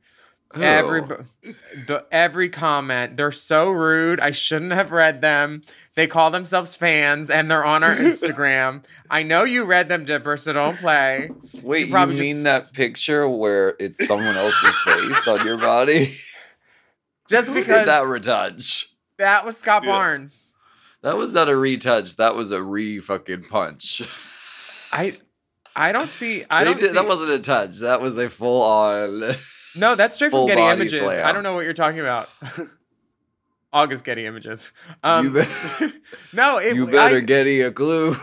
[0.64, 4.20] Every the every comment, they're so rude.
[4.20, 5.62] I shouldn't have read them.
[5.96, 8.84] They call themselves fans, and they're on our Instagram.
[9.10, 11.30] I know you read them, Dipper, so don't play.
[11.62, 15.58] Wait, You you, probably mean just- that picture where it's someone else's face on your
[15.58, 16.16] body?
[17.28, 18.90] Just because that retouch?
[19.18, 19.92] That was Scott Yeah.
[19.94, 20.54] Barnes.
[21.02, 22.18] That was not a retouch.
[22.18, 24.04] That was a re fucking punch.
[24.92, 25.18] I
[25.76, 27.80] I don't see I They don't did- see, that wasn't a touch.
[27.80, 29.34] That was a full on.
[29.78, 31.02] No, that's straight from full Getty body Images.
[31.02, 32.30] I don't know what you're talking about.
[33.74, 34.72] August Getty Images.
[35.04, 35.94] Um, you, be-
[36.34, 38.16] no, it, you better I- get a clue.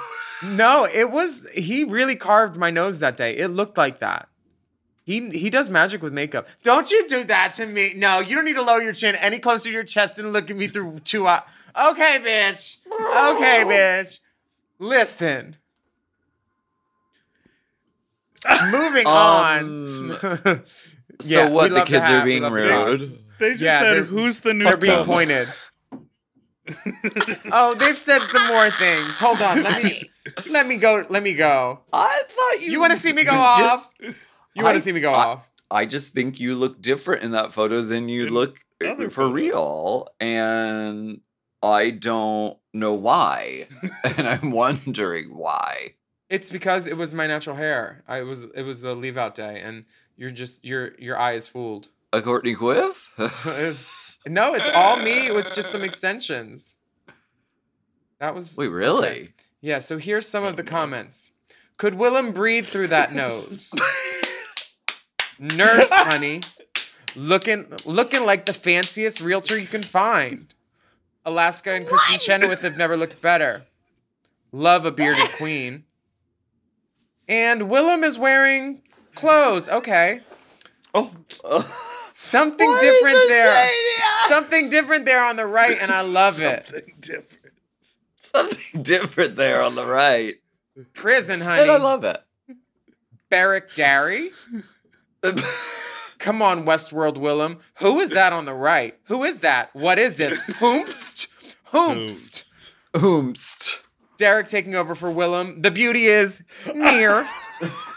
[0.54, 3.36] No, it was he really carved my nose that day.
[3.36, 4.28] It looked like that.
[5.04, 6.46] He he does magic with makeup.
[6.62, 7.92] Don't you do that to me?
[7.94, 10.48] No, you don't need to lower your chin any closer to your chest and look
[10.48, 11.42] at me through two eyes.
[11.76, 12.76] Okay, bitch.
[12.90, 14.20] Okay, bitch.
[14.78, 15.56] Listen.
[18.70, 19.12] Moving Um,
[20.22, 20.62] on.
[21.22, 21.70] So Yeah, we what?
[21.72, 22.86] The kids are being love the hat.
[22.86, 23.18] rude.
[23.38, 25.48] They just Yeah, said, "Who's the new?" They're being pointed.
[27.52, 29.08] Oh, they've said some more things.
[29.18, 30.02] Hold on, let me
[30.48, 31.04] let me go.
[31.10, 31.80] Let me go.
[31.92, 32.72] I thought you.
[32.72, 33.92] You want to see me go just- off?
[34.00, 35.48] You want I- to see me go I- off?
[35.70, 39.32] I just think you look different in that photo than you look uh, for photos.
[39.32, 41.20] real, and
[41.62, 43.68] I don't know why,
[44.18, 45.94] and I'm wondering why.
[46.28, 48.04] It's because it was my natural hair.
[48.06, 49.84] I was it was a leave out day, and
[50.16, 51.88] you're just your your eye is fooled.
[52.12, 53.10] A Courtney Quiff?
[54.26, 56.76] no, it's all me with just some extensions.
[58.18, 59.30] That was Wait, really?
[59.60, 59.78] yeah.
[59.78, 61.30] So here's some of the comments.
[61.78, 63.72] Could Willam breathe through that nose?
[65.38, 66.40] Nurse, honey,
[67.16, 70.54] looking looking like the fanciest realtor you can find.
[71.24, 73.62] Alaska and Kristin Chenoweth have never looked better.
[74.52, 75.84] Love a bearded queen.
[77.28, 78.82] And Willam is wearing
[79.14, 79.68] clothes.
[79.68, 80.20] Okay.
[80.94, 81.10] Oh.
[82.14, 83.70] Something different there.
[84.28, 86.64] Something different there on the right, and I love it.
[86.64, 87.54] Something different.
[88.16, 90.36] Something different there on the right.
[90.94, 91.62] Prison, honey.
[91.62, 92.22] And I love it.
[93.28, 94.30] Barrick Derry.
[96.18, 97.58] Come on, Westworld Willam.
[97.80, 98.96] Who is that on the right?
[99.04, 99.74] Who is that?
[99.74, 100.32] What is it?
[100.32, 101.26] Hoomst?
[101.72, 102.50] Hoomst.
[102.94, 103.82] Oomst.
[104.18, 105.62] Derek taking over for Willam.
[105.62, 106.44] The beauty is
[106.74, 107.26] near.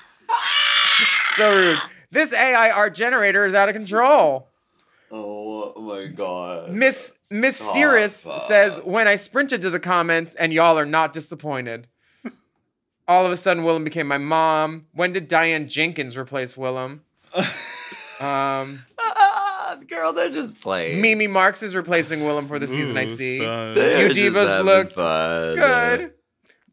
[1.37, 1.79] so rude.
[2.11, 4.47] This AI art generator is out of control.
[5.11, 6.71] Oh my god.
[6.71, 8.41] Miss Miss Stop Cirrus that.
[8.41, 11.87] says, when I sprinted to the comments and y'all are not disappointed.
[13.07, 14.87] All of a sudden, Willam became my mom.
[14.91, 17.01] When did Diana Jenkins replace Willam?
[18.17, 21.01] Um, Ah, girl, they're just playing.
[21.01, 23.39] Mimi Marks is replacing Willam for the season I see.
[23.39, 25.55] They're You divas look fun.
[25.57, 26.13] Good.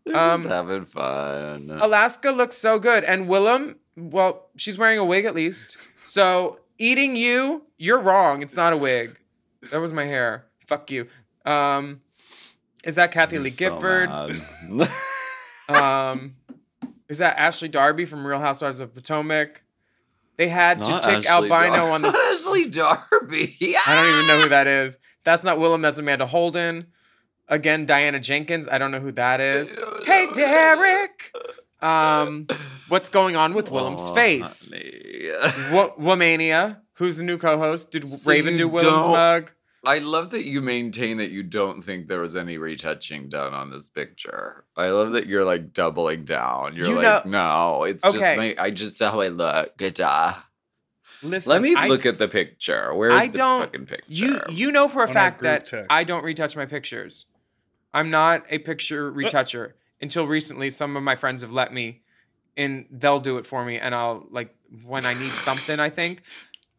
[0.06, 1.68] They're Um, just having fun.
[1.80, 3.02] Alaska looks so good.
[3.02, 5.78] And Willem, well, she's wearing a wig at least.
[6.06, 8.42] So eating you, you're wrong.
[8.42, 9.16] It's not a wig.
[9.70, 10.46] That was my hair.
[10.66, 11.08] Fuck you.
[11.44, 12.00] Um,
[12.84, 14.10] is that Kathy I'm Lee so Gifford?
[15.68, 16.36] um,
[17.08, 19.62] is that Ashley Darby from Real Housewives of Potomac?
[20.36, 22.08] They had to Not tick Ashley albino Dar- on the.
[22.32, 23.76] Ashley Darby.
[23.86, 24.98] I don't even know who that is.
[25.24, 25.82] That's not Willam.
[25.82, 26.86] That's Amanda Holden.
[27.48, 28.66] Again, Diana Jenkins.
[28.70, 29.74] I don't know who that is.
[30.06, 31.32] Hey, Derek.
[31.82, 32.46] Um,
[32.88, 34.70] what's going on with Willam's Oh, face?
[34.70, 35.30] honey.
[35.98, 37.90] Womania, who's the new co-host?
[37.90, 39.50] Did So Raven do Willam's mug?
[39.84, 43.70] I love that you maintain that you don't think there was any retouching done on
[43.70, 44.64] this picture.
[44.76, 46.76] I love that you're like doubling down.
[46.76, 47.30] You're You like, know-
[47.78, 48.18] no, it's Okay.
[48.18, 49.76] just my, I just how I look.
[49.76, 50.46] Good-ah."
[51.24, 52.94] Listen, Let me I- look at the picture.
[52.94, 53.60] Where's I the don't.
[53.62, 54.06] fucking picture?
[54.08, 55.86] You you know for a On fact that text.
[55.90, 57.26] I don't retouch my pictures.
[57.92, 59.74] I'm not a picture retoucher.
[60.02, 62.02] Until recently, some of my friends have let me,
[62.56, 63.78] and they'll do it for me.
[63.78, 65.78] And I'll like when I need something.
[65.78, 66.22] I think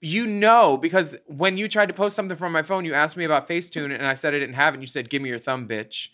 [0.02, 3.24] you know because when you tried to post something from my phone, you asked me
[3.24, 4.78] about Facetune, and I said I didn't have it.
[4.78, 6.10] And you said, "Give me your thumb, bitch."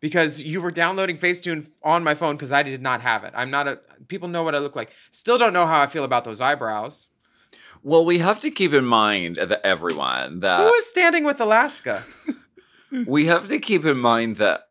[0.00, 3.32] Because you were downloading Facetune on my phone because I did not have it.
[3.36, 3.80] I'm not a.
[4.08, 4.92] People know what I look like.
[5.10, 7.08] Still don't know how I feel about those eyebrows.
[7.82, 12.04] Well, we have to keep in mind that everyone that Who is standing with Alaska?
[13.06, 14.68] we have to keep in mind that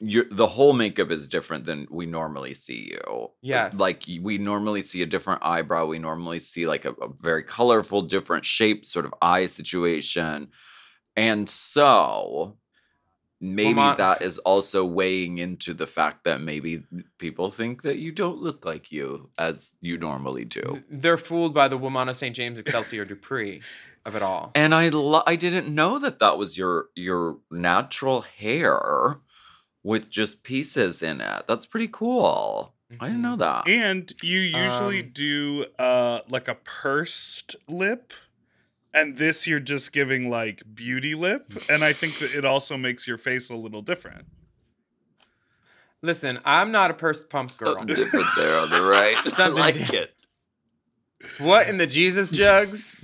[0.00, 3.30] your the whole makeup is different than we normally see you.
[3.42, 3.74] Yes.
[3.74, 5.86] Like we normally see a different eyebrow.
[5.86, 10.48] We normally see like a, a very colorful, different shape, sort of eye situation.
[11.16, 12.56] And so
[13.40, 16.84] maybe Mon- that is also weighing into the fact that maybe
[17.18, 20.84] people think that you don't look like you as you normally do.
[20.88, 22.36] They're fooled by the Womana St.
[22.36, 23.62] James Excelsior Dupree
[24.06, 24.52] of it all.
[24.54, 29.20] And I lo- I didn't know that that was your your natural hair
[29.82, 31.44] with just pieces in it.
[31.46, 32.74] That's pretty cool.
[33.00, 33.68] I didn't know that.
[33.68, 38.12] And you usually Um, do uh like a pursed lip.
[38.94, 41.52] And this you're just giving like beauty lip.
[41.68, 44.24] And I think that it also makes your face a little different.
[46.00, 47.74] Listen, I'm not a pursed pump girl.
[47.74, 49.16] Something different there on the right.
[49.38, 50.14] I like di- it.
[51.38, 52.96] What in the Jesus jugs?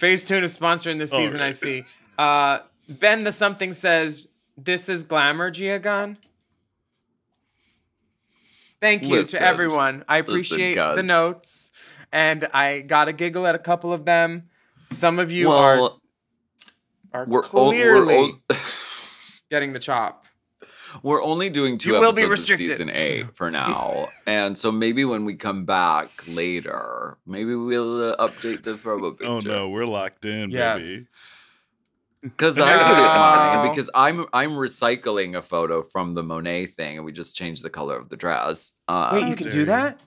[0.00, 1.84] Facetune is sponsoring this season, I see.
[2.18, 4.26] Uh, ben the something says,
[4.56, 6.16] "This is glamour, Giagon."
[8.80, 9.40] Thank you Listen.
[9.40, 10.04] to everyone.
[10.08, 11.70] I appreciate the notes,
[12.12, 14.50] and I got a giggle at a couple of them.
[14.90, 16.00] Some of you are well,
[17.12, 18.56] are we're, o- clearly we're, o-
[19.50, 20.26] getting the chop.
[21.02, 22.68] we're only doing two You will be episodes of restricted.
[22.68, 28.16] season eight for now, and so maybe when we come back later, maybe we'll uh,
[28.28, 29.26] update the promo picture.
[29.32, 30.80] Oh no, we're locked in, Yes.
[30.82, 31.06] baby.
[32.24, 33.18] Because I put it in No.
[33.18, 37.62] mine because I'm I'm recycling a photo from the Monet thing, and we just changed
[37.62, 38.72] the color of the dress.
[38.88, 40.00] Uh, Wait, you can do that?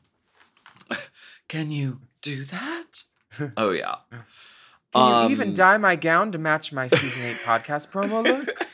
[1.47, 3.03] can you do that?
[3.57, 3.97] oh yeah.
[4.93, 8.65] Can you even Um, dye my gown to match my season eight podcast promo look?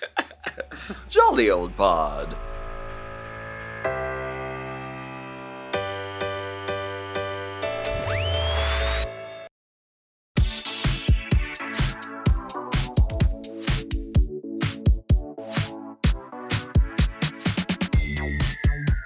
[1.10, 2.36] Jolly old pod.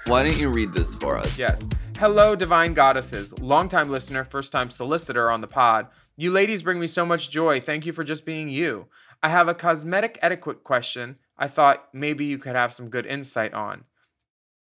[0.08, 1.38] Why don't you read this for us?
[1.38, 1.68] Yes.
[1.98, 3.38] Hello, divine goddesses.
[3.40, 5.88] Longtime listener, first time solicitor on the pod.
[6.16, 7.60] You ladies bring me so much joy.
[7.60, 8.86] Thank you for just being you.
[9.22, 13.52] I have a cosmetic etiquette question I thought maybe you could have some good insight
[13.52, 13.84] on.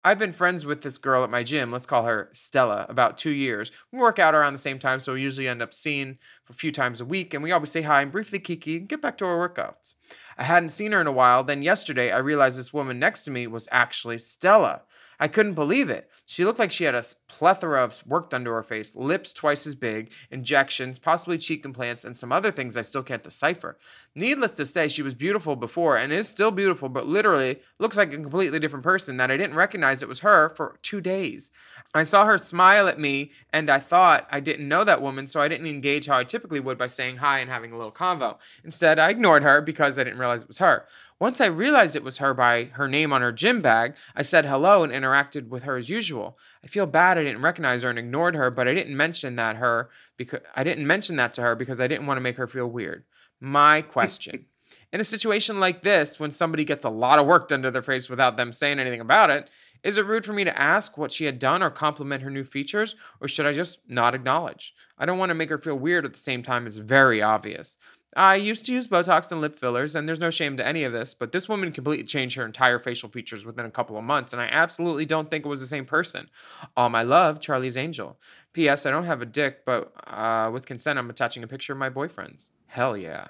[0.05, 3.31] I've been friends with this girl at my gym, let's call her Stella, about two
[3.31, 3.71] years.
[3.91, 6.71] We work out around the same time, so we usually end up seeing a few
[6.71, 9.25] times a week, and we always say hi and briefly kiki and get back to
[9.25, 9.95] our workouts.
[10.37, 13.31] I hadn't seen her in a while, then yesterday I realized this woman next to
[13.31, 14.83] me was actually Stella.
[15.19, 16.09] I couldn't believe it.
[16.25, 19.67] She looked like she had a plethora of work done to her face, lips twice
[19.67, 23.77] as big, injections, possibly cheek implants, and some other things I still can't decipher.
[24.15, 28.13] Needless to say, she was beautiful before and is still beautiful, but literally looks like
[28.13, 31.51] a completely different person that I didn't recognize it was her for two days.
[31.93, 35.41] I saw her smile at me, and I thought I didn't know that woman, so
[35.41, 38.37] I didn't engage how I typically would by saying hi and having a little convo.
[38.63, 40.85] Instead, I ignored her because I didn't realize it was her.
[41.17, 44.45] Once I realized it was her by her name on her gym bag, I said
[44.45, 46.37] hello and interacted with her as usual.
[46.61, 49.55] I feel bad I didn't recognize her and ignored her, but I didn't mention that
[49.55, 52.47] her because I didn't mention that to her because I didn't want to make her
[52.47, 53.05] feel weird.
[53.39, 54.45] My question.
[54.91, 57.81] In a situation like this, when somebody gets a lot of work done to their
[57.81, 59.49] face without them saying anything about it,
[59.83, 62.43] is it rude for me to ask what she had done or compliment her new
[62.43, 64.73] features, or should I just not acknowledge?
[64.97, 67.77] I don't want to make her feel weird at the same time it's very obvious.
[68.15, 70.93] I used to use Botox and lip fillers, and there's no shame to any of
[70.93, 74.31] this, but this woman completely changed her entire facial features within a couple of months,
[74.31, 76.29] and I absolutely don't think it was the same person.
[76.77, 78.17] All my love, Charlie's Angel.
[78.53, 78.85] P.S.
[78.85, 81.89] I don't have a dick, but uh, with consent, I'm attaching a picture of my
[81.89, 82.49] boyfriend's.
[82.67, 83.27] Hell yeah.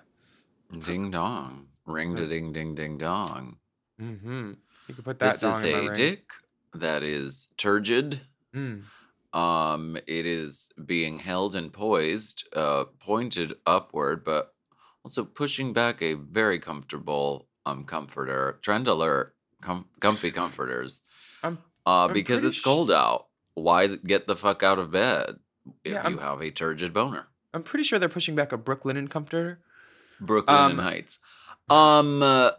[0.84, 1.68] Ding dong.
[1.86, 3.58] Ring to ding ding ding dong.
[4.02, 4.54] Mm-hmm.
[4.88, 6.32] You could put that This is a dick
[6.74, 8.22] that is turgid.
[8.56, 8.84] Mm.
[9.34, 14.55] Um, it is being held and poised, uh, pointed upward, but
[15.06, 18.58] also pushing back a very comfortable um comforter.
[18.64, 21.02] Trend alert, com- comfy comforters.
[21.44, 23.28] I'm- uh, I'm because it's cold out.
[23.54, 25.36] Why get the fuck out of bed
[25.84, 27.28] if Yeah, you have a turgid boner?
[27.54, 29.60] I'm pretty sure they're pushing back a Brooklyn comforter.
[30.20, 31.20] Brooklyn Um, Heights.
[31.70, 32.52] Um, uh,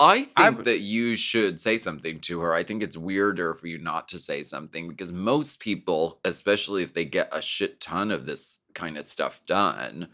[0.00, 2.54] I think I w- that you should say something to her.
[2.54, 6.94] I think it's weirder for you not to say something because most people, especially if
[6.94, 10.08] they get a shit ton of this kind of stuff done,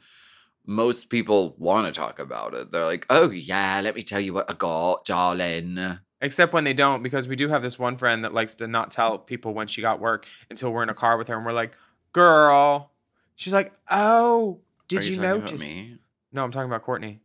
[0.67, 2.71] most people want to talk about it.
[2.71, 6.73] They're like, "Oh yeah, let me tell you what I got, darling." Except when they
[6.73, 9.67] don't, because we do have this one friend that likes to not tell people when
[9.67, 11.77] she got work until we're in a car with her and we're like,
[12.13, 12.91] girl.
[13.35, 15.61] She's like, oh, did Are you, you, notice?
[15.61, 15.99] me?
[16.33, 17.21] No, I'm talking about Courtney.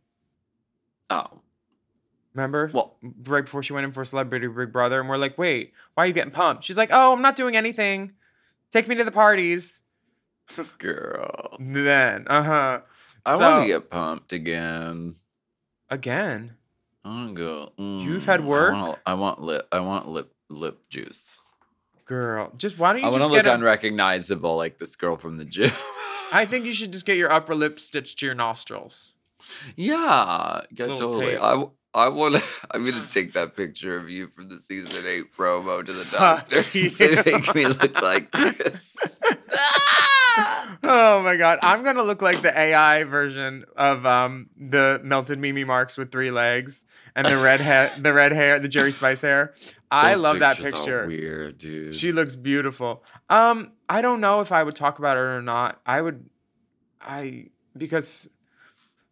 [1.08, 1.40] Oh,
[2.34, 2.70] Remember?
[2.72, 6.04] well, right before she went in for Celebrity Big Brother, and we're like, wait, why
[6.04, 6.64] are you getting pumped?
[6.64, 8.12] She's like, oh, I'm not doing anything.
[8.70, 9.80] Take me to the parties.
[10.78, 12.80] girl, Then, uh huh.
[13.24, 15.16] I So- want to get pumped again.
[15.90, 16.56] Again.
[17.04, 17.72] I want to go.
[17.76, 18.74] You've had mm, work?
[18.74, 19.68] I want, I want lip.
[19.72, 21.38] I want lip lip juice.
[22.04, 25.36] Girl, just why don't you I want to look a- unrecognizable like this girl from
[25.38, 25.70] the gym.
[26.32, 29.12] I think you should just get your upper lip stitched to your nostrils.
[29.76, 31.32] yeah, yeah, totally.
[31.32, 31.70] tape.
[31.94, 32.42] I want to.
[32.70, 36.56] I'm gonna take that picture of you from the season eight promo to the doctor.
[36.62, 39.20] Doctor to make me look like this.
[40.84, 45.64] oh my god, I'm gonna look like the AI version of um the melted Mimi
[45.64, 46.84] Marks with three legs
[47.14, 49.54] and the red hair, the red hair, the Jerry Spice hair.
[49.90, 51.06] I Those love that picture.
[51.06, 51.94] Weird, dude.
[51.94, 53.04] She looks beautiful.
[53.28, 55.80] Um, I don't know if I would talk about her or not.
[55.84, 56.28] I would,
[57.00, 58.28] I because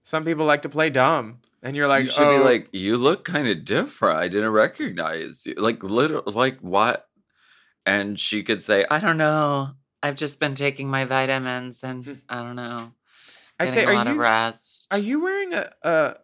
[0.02, 2.96] some people like to play dumb, and you're like, you should oh, be like, you
[2.96, 4.18] look kind of different.
[4.18, 5.54] I didn't recognize you.
[5.54, 7.08] Like, literally, like what?
[7.84, 9.70] And she could say, I don't know.
[10.02, 12.92] I've just been taking my vitamins, and I don't know.
[13.58, 14.88] I'd say, a are lot of you rest.
[14.90, 16.14] are you wearing a a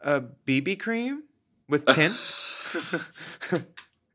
[0.00, 1.24] a BB cream
[1.68, 2.34] with tint?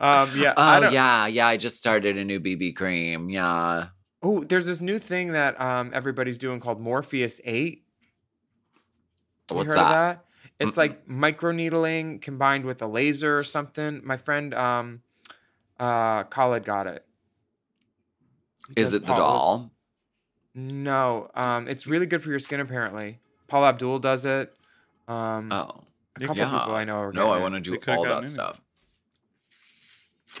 [0.00, 0.54] um, yeah.
[0.56, 1.46] Oh yeah, yeah.
[1.46, 3.30] I just started a new BB cream.
[3.30, 3.88] Yeah.
[4.22, 7.84] Oh, there's this new thing that um everybody's doing called Morpheus Eight.
[9.48, 9.84] Have What's you heard that?
[9.84, 10.24] of that?
[10.58, 10.78] It's Mm-mm.
[10.78, 14.00] like microneedling combined with a laser or something.
[14.04, 15.02] My friend um
[15.78, 17.05] uh Khaled got it.
[18.74, 19.70] He Is it the Paul- doll?
[20.54, 21.30] No.
[21.34, 23.20] Um it's really good for your skin apparently.
[23.48, 24.54] Paul Abdul does it.
[25.08, 25.84] Um Oh.
[26.16, 26.50] a couple yeah.
[26.58, 28.60] people I know are No, I want to do all that in stuff.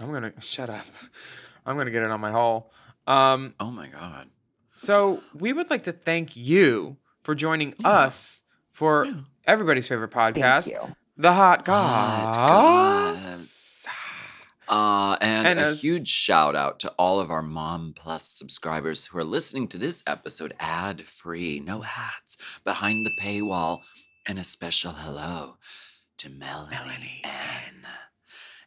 [0.00, 0.86] I'm gonna shut up.
[1.66, 2.72] I'm gonna get it on my haul.
[3.06, 4.28] Um Oh my god.
[4.74, 7.88] So we would like to thank you for joining Yeah.
[7.88, 9.14] us for Yeah.
[9.46, 10.96] everybody's favorite Thank podcast, you.
[11.16, 13.16] The Hot Hot Goss.
[14.68, 19.06] Uh, and, And a as- huge shout out to all of our Mom Plus subscribers
[19.06, 23.80] who are listening to this episode ad free, no hats, behind the paywall,
[24.26, 25.56] and a special hello
[26.18, 27.86] to Melanie, N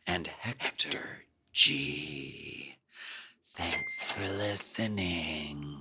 [0.07, 2.75] and Hector G.
[3.45, 5.75] Thanks for listening.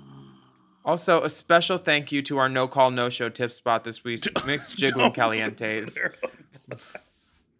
[0.84, 4.20] Also, a special thank you to our no call, no show tip spot this week,
[4.46, 5.96] Mixed Jiggle Calientes.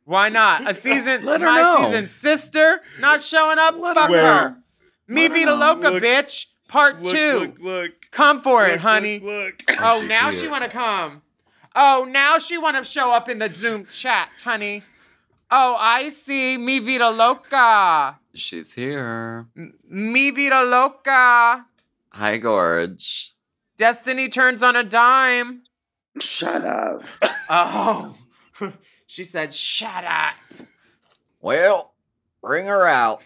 [0.09, 0.33] Wear 'em.
[0.33, 0.71] Why not?
[0.71, 1.91] A season, Let her my know.
[1.91, 3.77] season sister not showing up.
[3.79, 4.57] Let Fuck her her.
[5.07, 5.55] Me Let her Vita.
[5.55, 6.47] Loca, Look, bitch.
[6.69, 7.39] Part Look, two.
[7.39, 7.93] look, look.
[8.11, 9.21] Come for look, it, honey.
[9.21, 9.79] Look, look.
[9.81, 10.41] Oh, she's now here.
[10.41, 11.23] she want to come.
[11.75, 14.83] Oh, now she want to show up in the Zoom chat, honey.
[15.51, 16.59] Oh, I see.
[16.59, 18.19] Mi vida loca.
[18.35, 19.47] She's here.
[19.57, 21.65] M- Mi vida loca.
[22.13, 23.33] Hi, Gorge.
[23.79, 25.63] Destiny turns on a dime.
[26.21, 27.05] Shut up.
[27.51, 28.15] Oh.
[29.09, 30.35] she said, shut up.
[31.41, 31.95] Well,
[32.43, 33.23] bring her out.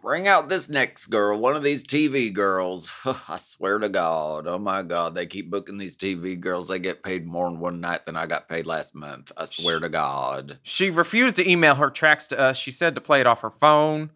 [0.00, 2.92] Bring out this next girl, one of these TV girls.
[3.28, 4.46] I swear to God.
[4.46, 5.14] Oh my God.
[5.14, 6.68] They keep booking these TV girls.
[6.68, 9.32] They get paid more in one night than I got paid last month.
[9.36, 10.58] I swear to God.
[10.62, 12.56] She refused to email her tracks to us.
[12.56, 14.10] She said to play it off her phone.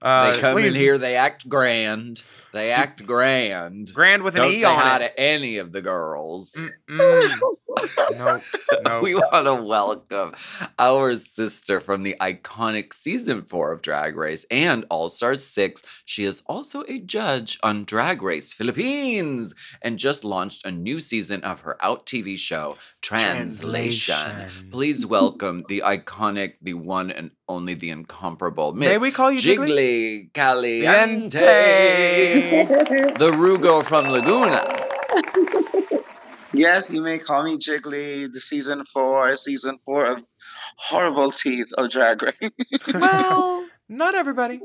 [0.00, 2.22] Uh, they come please- in here, they act grand.
[2.52, 3.92] They act grand.
[3.92, 4.98] Grand with an Don't E say on hi it.
[5.00, 6.56] to any of the girls.
[6.88, 7.40] Mm-mm.
[8.18, 8.40] no,
[8.84, 9.00] no.
[9.02, 10.34] We want to welcome
[10.78, 16.02] our sister from the iconic season four of Drag Race and All Stars 6.
[16.04, 21.42] She is also a judge on Drag Race Philippines and just launched a new season
[21.42, 24.14] of her out TV show, Translation.
[24.16, 24.70] Translation.
[24.70, 29.38] Please welcome the iconic, the one and only, the incomparable Miss May we call you
[29.38, 30.30] Jiggly?
[30.32, 31.38] Jiggly Caliente,
[33.18, 34.62] the Rugo from Laguna.
[36.52, 40.18] Yes, you may call me Jiggly, the season four, season four of
[40.76, 42.38] horrible teeth of Drag Race.
[42.94, 44.60] well, not everybody.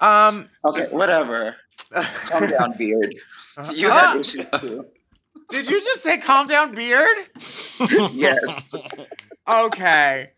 [0.00, 1.56] Um, okay, whatever.
[1.92, 3.14] Calm down, beard.
[3.72, 4.12] You Ah!
[4.12, 4.86] had issues too.
[5.50, 7.16] Did you just say calm down, beard?
[8.12, 8.74] Yes.
[9.48, 10.30] Okay.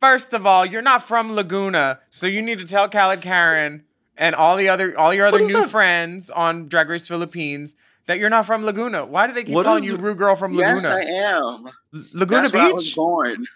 [0.00, 3.82] First of all, you're not from Laguna, so you need to tell KaladKaren
[4.16, 5.70] and all the other all your other new that?
[5.70, 9.04] friends on Drag Race Philippines that you're not from Laguna.
[9.06, 10.74] Why do they keep What calling is- you Rue Girl from Laguna?
[10.74, 11.66] yes, I am.
[11.66, 11.72] L-
[12.12, 12.96] Laguna That's where I was Beach?
[12.96, 13.46] born.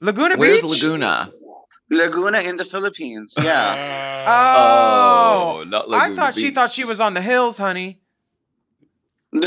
[0.00, 0.82] Laguna Where's Beach?
[0.82, 1.32] Laguna?
[1.90, 3.34] Laguna in the Philippines.
[3.42, 3.98] Yeah.
[4.24, 7.98] Oh, oh, not I thought she thought she was on the hills, honey.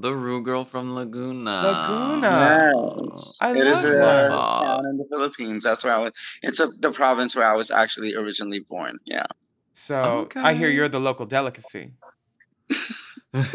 [0.00, 1.62] The Rue girl from Laguna.
[1.62, 2.72] Laguna.
[3.04, 3.38] Yes.
[3.40, 4.28] I It is love a that.
[4.28, 5.64] town in the Philippines.
[5.64, 6.12] That's where I was.
[6.42, 8.98] It's a, the province where I was actually originally born.
[9.04, 9.26] Yeah.
[9.72, 11.92] So I hear you're the local delicacy.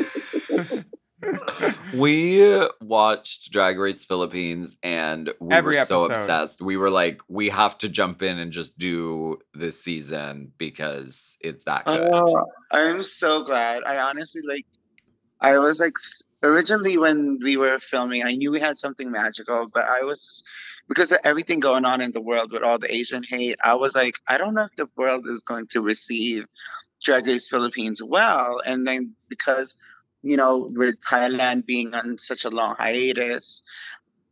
[1.94, 6.12] we watched Drag Race Philippines and we Every were so episode.
[6.12, 6.62] obsessed.
[6.62, 11.64] We were like, we have to jump in and just do this season because it's
[11.66, 12.10] that oh, good.
[12.14, 13.84] Oh, I'm so glad.
[13.84, 14.66] I honestly like.
[15.42, 19.68] I was like s- originally when we were filming, I knew we had something magical,
[19.74, 20.44] but I was
[20.90, 23.58] because of everything going on in the world with all the Asian hate.
[23.64, 26.46] I was like, I don't know if the world is going to receive
[27.02, 29.76] Drag Race Philippines well, and then because
[30.22, 33.64] you know with Thailand being on such a long hiatus.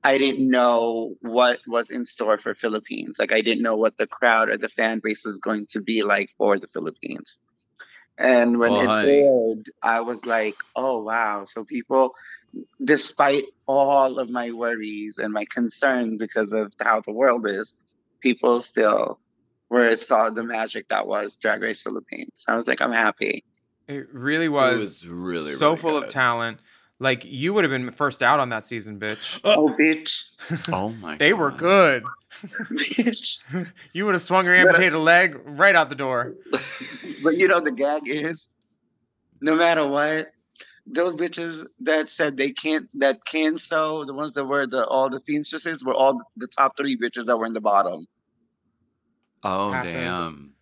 [0.03, 3.17] I didn't know what was in store for Philippines.
[3.19, 6.01] Like I didn't know what the crowd or the fan base was going to be
[6.01, 7.37] like for the Philippines.
[8.17, 9.11] And when Well, it honey.
[9.21, 11.45] aired, I was like, oh wow.
[11.45, 12.13] So people
[12.83, 17.73] despite all of my worries and my concern because of how the world is,
[18.19, 19.19] people still
[19.69, 22.43] were saw the magic that was Drag Race Philippines.
[22.47, 23.45] I was like, I'm happy.
[23.87, 26.03] It really was, It was, was really, so really full good.
[26.03, 26.59] of talent.
[27.01, 29.41] Like you would have been first out on that season, bitch.
[29.43, 30.35] Oh bitch.
[30.71, 32.03] Oh my They were good.
[32.71, 33.39] bitch.
[33.93, 36.33] You would have swung your amputated leg right out the door.
[37.23, 38.49] But you know the gag is,
[39.41, 40.31] no matter what,
[40.87, 45.09] those bitches that said they can't that can sew, the ones that were the all
[45.09, 48.07] the seamstresses were all the top three bitches that were in the bottom.
[49.43, 49.93] Oh Happens.
[49.93, 50.53] damn.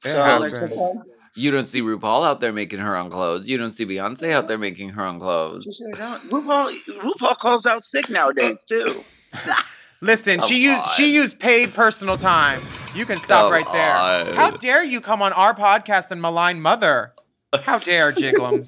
[0.00, 0.72] So I'm like, happens.
[0.72, 1.17] okay.
[1.38, 3.48] You don't see RuPaul out there making her own clothes.
[3.48, 5.64] You don't see Beyonce out there making her own clothes.
[5.70, 5.94] said,
[6.30, 9.04] RuPaul, RuPaul calls out sick nowadays too.
[10.00, 12.60] Listen, she Come used she used paid personal time.
[12.94, 13.96] You can stop Come right there.
[14.30, 14.36] on.
[14.36, 17.12] How dare you come on our podcast and malign mother?
[17.62, 18.66] How dare Jiglums?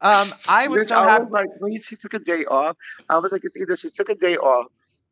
[0.00, 1.22] Um, I was Bitch, so I happy.
[1.24, 2.76] was like, when she took a day off,
[3.08, 4.66] I was like, it's either she took a day off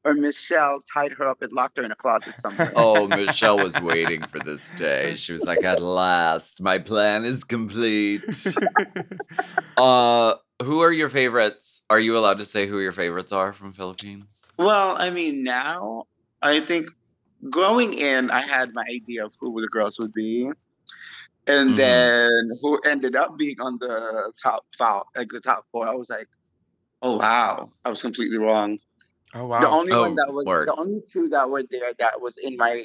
[0.08, 2.72] or Michelle tied her up and locked her in a closet somewhere.
[2.76, 5.14] Oh, Michelle was waiting for this day.
[5.16, 8.24] She was like, "At last, my plan is complete."
[9.76, 11.82] uh, who are your favorites?
[11.90, 14.48] Are you allowed to say who your favorites are from Philippines?
[14.58, 16.04] Well, I mean, now
[16.42, 16.88] I think
[17.50, 20.50] growing in, I had my idea of who the girls would be,
[21.46, 21.76] and Mhm.
[21.76, 25.86] then who ended up being on the top five, like the top four.
[25.86, 26.28] I was like,
[27.02, 28.78] oh wow, I was completely wrong.
[29.34, 29.60] Oh wow.
[29.60, 30.68] The only Oh, one that was word.
[30.68, 32.84] the only two that were there that was in my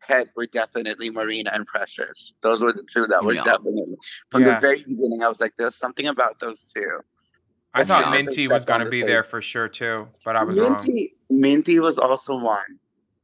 [0.00, 2.34] head were definitely Marina and Precious.
[2.42, 3.44] Those were the two that were Yeah.
[3.44, 3.96] definitely
[4.30, 4.54] from Yeah.
[4.54, 5.22] the very beginning.
[5.22, 7.00] I was like, there's something about those two.
[7.74, 10.58] I That's thought the Minty was gonna be there for sure too, but I was
[10.58, 10.72] wrong.
[10.72, 12.60] Minty, Minty was also one.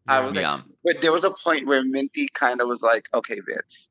[0.09, 0.27] I Yeah.
[0.27, 3.89] was like, but there was a point where Minty kind of was like, okay, bitch,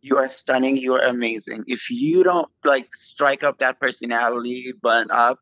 [0.00, 1.64] you are stunning, you are amazing.
[1.66, 5.38] If you don't like strike up that personality button up,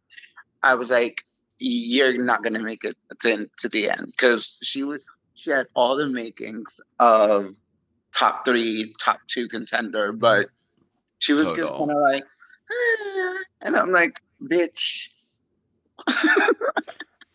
[0.63, 1.23] I was like,
[1.59, 5.97] you're not gonna make it to, to the end because she was she had all
[5.97, 7.55] the makings of
[8.17, 10.49] top three, top two contender, but
[11.19, 15.09] she was just kind of like, "Eh," and I'm like, bitch.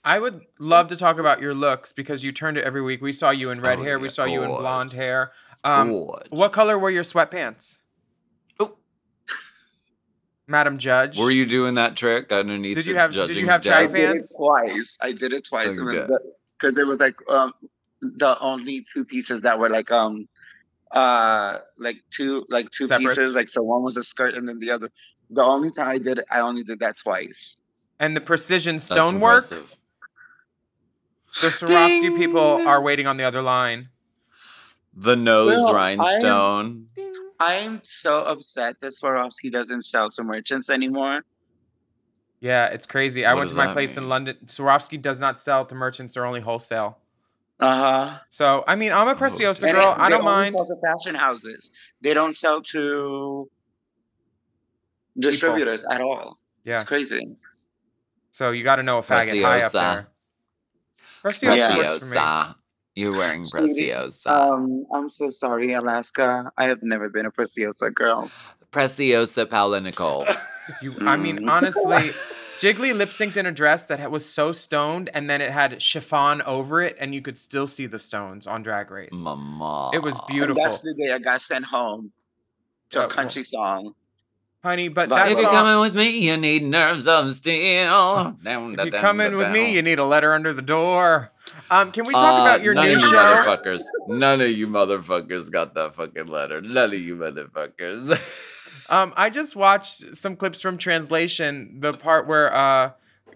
[0.04, 3.02] I would love to talk about your looks because you turned it every week.
[3.02, 4.00] We saw you in red Oh, hair.
[4.00, 5.34] We yeah, saw you in blonde hair.
[5.64, 5.92] Um,
[6.30, 7.80] what color were your sweatpants?
[10.50, 11.18] Madam Judge.
[11.18, 12.76] Were you doing that trick underneath?
[12.76, 13.94] Did you the have- did you have I track desk?
[13.96, 14.36] did it pants?
[14.36, 14.98] twice.
[15.02, 16.18] I did it twice Oh,
[16.60, 17.54] because it was like um
[18.02, 20.28] the only two pieces that were like um
[20.92, 23.18] uh like two like two Separates?
[23.18, 24.90] pieces like so one was a skirt and then the other
[25.30, 27.58] the only time I did it I only did that twice.
[28.00, 29.48] and the precision stonework.
[29.50, 29.62] The
[31.50, 32.18] Swarovski Ding.
[32.18, 33.90] people are waiting on the other line.
[34.96, 36.88] The nose Well, I am- rhinestone.
[37.40, 41.22] I'm so upset that Swarovski doesn't sell to merchants anymore.
[42.42, 43.26] Yeah, it's crazy.
[43.26, 44.08] I went to my that place in?
[44.10, 44.38] London.
[44.46, 46.98] Swarovski does not sell to merchants; they're only wholesale.
[47.60, 47.76] Uh
[48.12, 48.20] huh.
[48.30, 49.92] So, I mean, I'm a Preciosa And girl.
[49.92, 50.52] it- I don't only mind.
[50.52, 51.72] Sell to fashion houses.
[52.02, 53.50] They don't sell to
[55.18, 56.40] distributors at all.
[56.64, 56.76] Yeah.
[56.76, 57.36] It's crazy.
[58.32, 59.78] So you got to know a faggot high up Preciosa.
[59.78, 60.08] there.
[61.22, 61.68] Preciosa Yeah.
[61.78, 62.12] works for me.
[62.12, 62.56] Preciosa.
[62.96, 64.34] You're wearing Sweetie, Preciosa.
[64.34, 66.52] Um, I'm so sorry, Alaska.
[66.58, 68.30] I have never been a Preciosa girl.
[68.72, 70.26] Preciosa Paula Nicole.
[70.84, 71.50] You, I mean, Mm.
[71.50, 71.82] honestly,
[72.62, 76.44] Jiggly lip synced in a dress that was so stoned, and then it had chiffon
[76.44, 79.10] over it, and you could still see the stones on Drag Race.
[79.14, 79.90] Mama.
[79.96, 82.12] It was And beautiful, that's the day I got sent home
[82.92, 83.96] to Yeah, a country song.
[84.64, 84.88] Honey.
[84.88, 88.36] But that If you're coming with me, you need nerves of steel.
[88.44, 91.32] Down, if you're coming with me, you need a letter under the door.
[91.72, 93.16] Um, can we talk Uh, about your none new of you show?
[93.16, 93.82] motherfuckers.
[94.08, 96.62] None of you motherfuckers got that fucking letter.
[96.62, 98.46] None of you motherfuckers.
[98.92, 101.78] Um, I just watched some clips from translation.
[101.80, 102.92] The part where uh,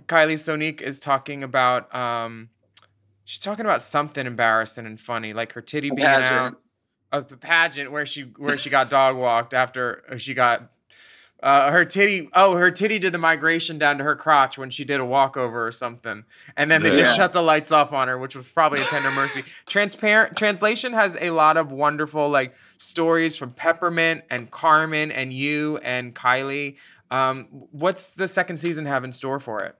[0.07, 2.49] Kylie Sonique is talking about um,
[3.23, 6.55] she's talking about something embarrassing and funny, like her titty being out.
[7.11, 10.71] of the pageant where she where she got dog walked after she got
[11.43, 12.29] uh, her titty.
[12.33, 15.67] Oh, her titty did the migration down to her crotch when she did a walkover
[15.67, 16.23] or something,
[16.55, 19.11] and then they just shut the lights off on her, which was probably a tender
[19.11, 19.43] mercy.
[19.65, 25.77] Transparent translation has a lot of wonderful like stories from Peppermint and Carmen and you
[25.79, 26.77] and Kylie.
[27.11, 29.75] Um, what's the second season have in store for it?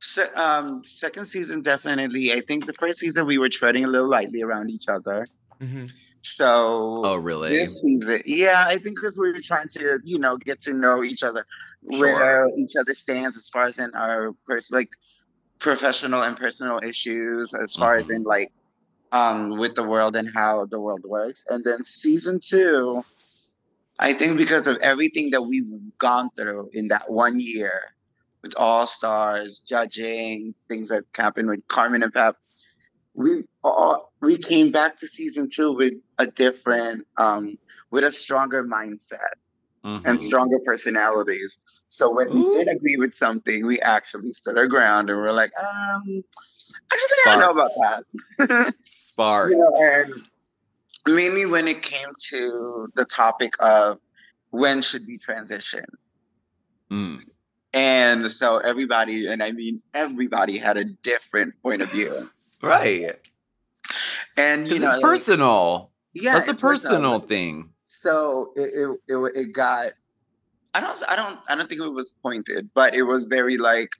[0.00, 2.32] Se- um, second season, definitely.
[2.32, 5.26] I think the first season we were treading a little lightly around each other.
[5.60, 5.86] Mm-hmm.
[6.22, 7.50] So oh, really?
[7.50, 11.02] this season, yeah, I think because we were trying to, you know, get to know
[11.02, 11.44] each other,
[11.90, 11.98] Sure.
[11.98, 14.90] where each other stands as far as in our pers- like
[15.58, 18.16] professional and personal issues, as far as Mhm.
[18.16, 18.52] in like
[19.10, 21.44] um with the world and how the world works.
[21.50, 23.04] And then season two,
[23.98, 25.68] I think because of everything that we've
[25.98, 27.80] gone through in that one year
[28.42, 32.36] with all stars, judging, things that happened with Carmen and Pep,
[33.14, 37.56] we all we came back to season two with a different um
[37.90, 39.34] with a stronger mindset
[39.84, 40.26] and Mhm.
[40.26, 41.58] stronger personalities.
[41.88, 45.50] So when we did agree with something, we actually stood our ground and we're like,
[45.60, 46.02] um,
[46.92, 48.04] actually, I don't know about
[48.38, 48.74] that.
[48.88, 49.50] Spark.
[49.52, 50.26] you know, and
[51.06, 53.98] mainly when it came to the topic of
[54.50, 55.84] when should we transition.
[56.90, 57.22] Mm.
[57.74, 62.30] And so everybody, and I mean everybody, had a different point of view.
[62.62, 63.16] Right.
[64.36, 65.90] And you know, it's personal.
[66.14, 67.20] yeah, That's a personal.
[67.20, 67.70] thing.
[67.84, 69.92] so it, it, it, it got
[70.74, 73.90] i don't i don't i don't think it was pointed but it was very like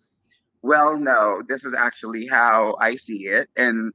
[0.63, 3.93] well no this is actually how i see it and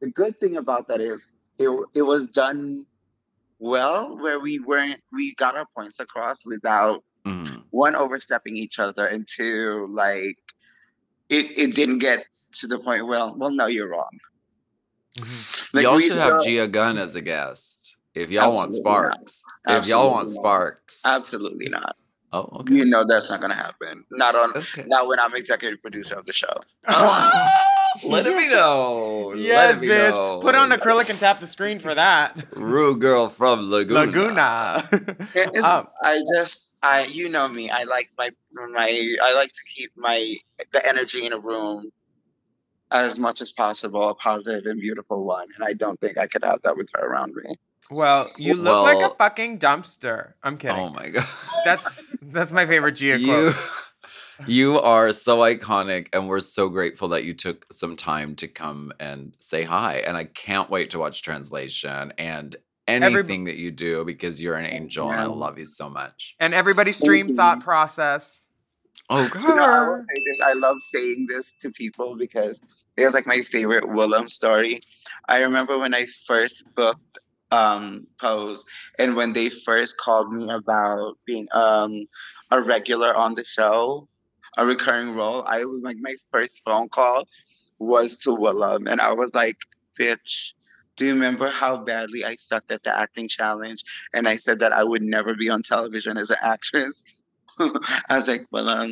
[0.00, 2.86] the good thing about that is it, it was done
[3.58, 7.62] well where we weren't we got our points across without Mm.
[7.70, 10.36] one overstepping each other and two like
[11.30, 14.10] it, it didn't get to the point well well no you're wrong
[15.16, 15.76] Mm-hmm.
[15.76, 17.96] Like, y'all we should have still- Gia Gunn as a guest.
[18.16, 19.42] If y'all want sparks.
[19.68, 20.34] If y'all want not.
[20.34, 21.02] sparks.
[21.04, 21.94] absolutely not
[22.32, 22.74] oh, okay.
[22.74, 24.84] you know that's not going to happen not on Okay.
[24.88, 26.52] Not when I'm executive producer of the show.
[26.88, 27.62] Ah,
[28.04, 29.34] let me know.
[29.34, 30.10] Yes, let me bitch.
[30.10, 30.40] know.
[30.40, 32.36] Put on acrylic and tap the screen for that.
[32.56, 34.00] Rude girl from Laguna.
[34.00, 34.88] Laguna.
[35.64, 37.70] Um, I just, I, you know me.
[37.70, 40.34] I like my, my, I like to keep my
[40.72, 41.90] the energy in a room
[42.94, 45.48] as much as possible, a positive and beautiful one.
[45.56, 47.56] And I don't think I could have that with her around me.
[47.90, 50.32] well, you look like a fucking dumpster.
[50.42, 50.76] I'm oh kidding.
[50.76, 51.26] Oh my god.
[51.64, 53.54] That's that's my favorite Gia you quote.
[54.46, 58.92] you are so iconic and we're so grateful that you took some time to come
[58.98, 62.56] and say hi and i can't wait to watch translation and
[62.88, 66.52] anything that you do because you're an angel and i love you so much And
[66.52, 68.48] everybody stream thought process.
[69.10, 70.40] Oh, You know, I will say this.
[70.40, 72.60] I love saying this to people because
[72.96, 74.80] it was like my favorite Willam story.
[75.28, 77.18] I remember when I first booked
[77.50, 78.64] um Pose
[78.98, 82.04] and when they first called me about being um
[82.50, 84.08] a regular on the show,
[84.56, 87.28] a recurring role, I was like my first phone call
[87.78, 89.56] was to Willam and I was like,
[89.98, 90.54] bitch,
[90.96, 94.72] do you remember how badly I sucked at the acting challenge and I said that
[94.72, 97.02] I would never be on television as an actress?
[97.60, 98.88] I was like, well,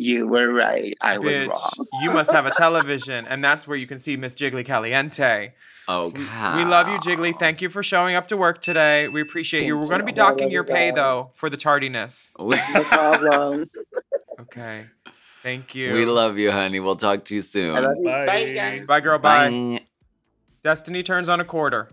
[0.00, 0.96] you were right.
[1.00, 1.86] I was wrong.
[2.00, 5.52] you must have a television, and that's where you can see Miss Jiggly Caliente.
[5.88, 7.36] Oh, We, we love you, Jiggly.
[7.38, 9.08] Thank you for showing up to work today.
[9.08, 9.76] We appreciate you.
[9.76, 12.34] We're going to be docking your pay though for the tardiness.
[12.38, 13.70] No problem.
[14.40, 14.86] Okay.
[15.42, 15.92] Thank you.
[15.92, 16.80] We love you, honey.
[16.80, 17.74] We'll talk to you soon.
[17.74, 18.04] I love you.
[18.04, 18.26] Bye.
[18.26, 18.86] Bye, guys.
[18.86, 19.18] Bye, girl.
[19.18, 19.48] Bye.
[19.50, 19.80] Bye.
[20.62, 21.88] Destiny turns on a quarter.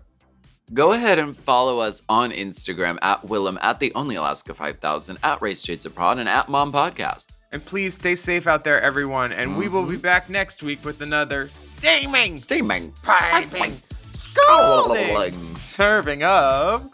[0.73, 5.41] Go ahead and follow us on Instagram at Willam, at the Only Alaska 5000, at
[5.41, 7.36] Race Chaser Pod, and at Mom Podcasts.
[7.51, 9.31] And please stay safe out there, everyone.
[9.31, 10.01] And we will be mm-hmm.
[10.01, 12.91] back next week with another steaming, Steaming.
[13.03, 13.81] piping,
[14.13, 16.91] scalding serving of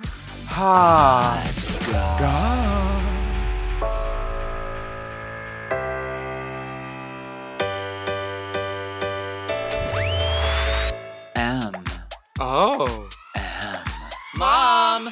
[0.48, 1.66] hot
[2.20, 2.94] goss.
[11.36, 11.84] M.
[12.40, 13.10] Oh.
[14.38, 15.12] Mom!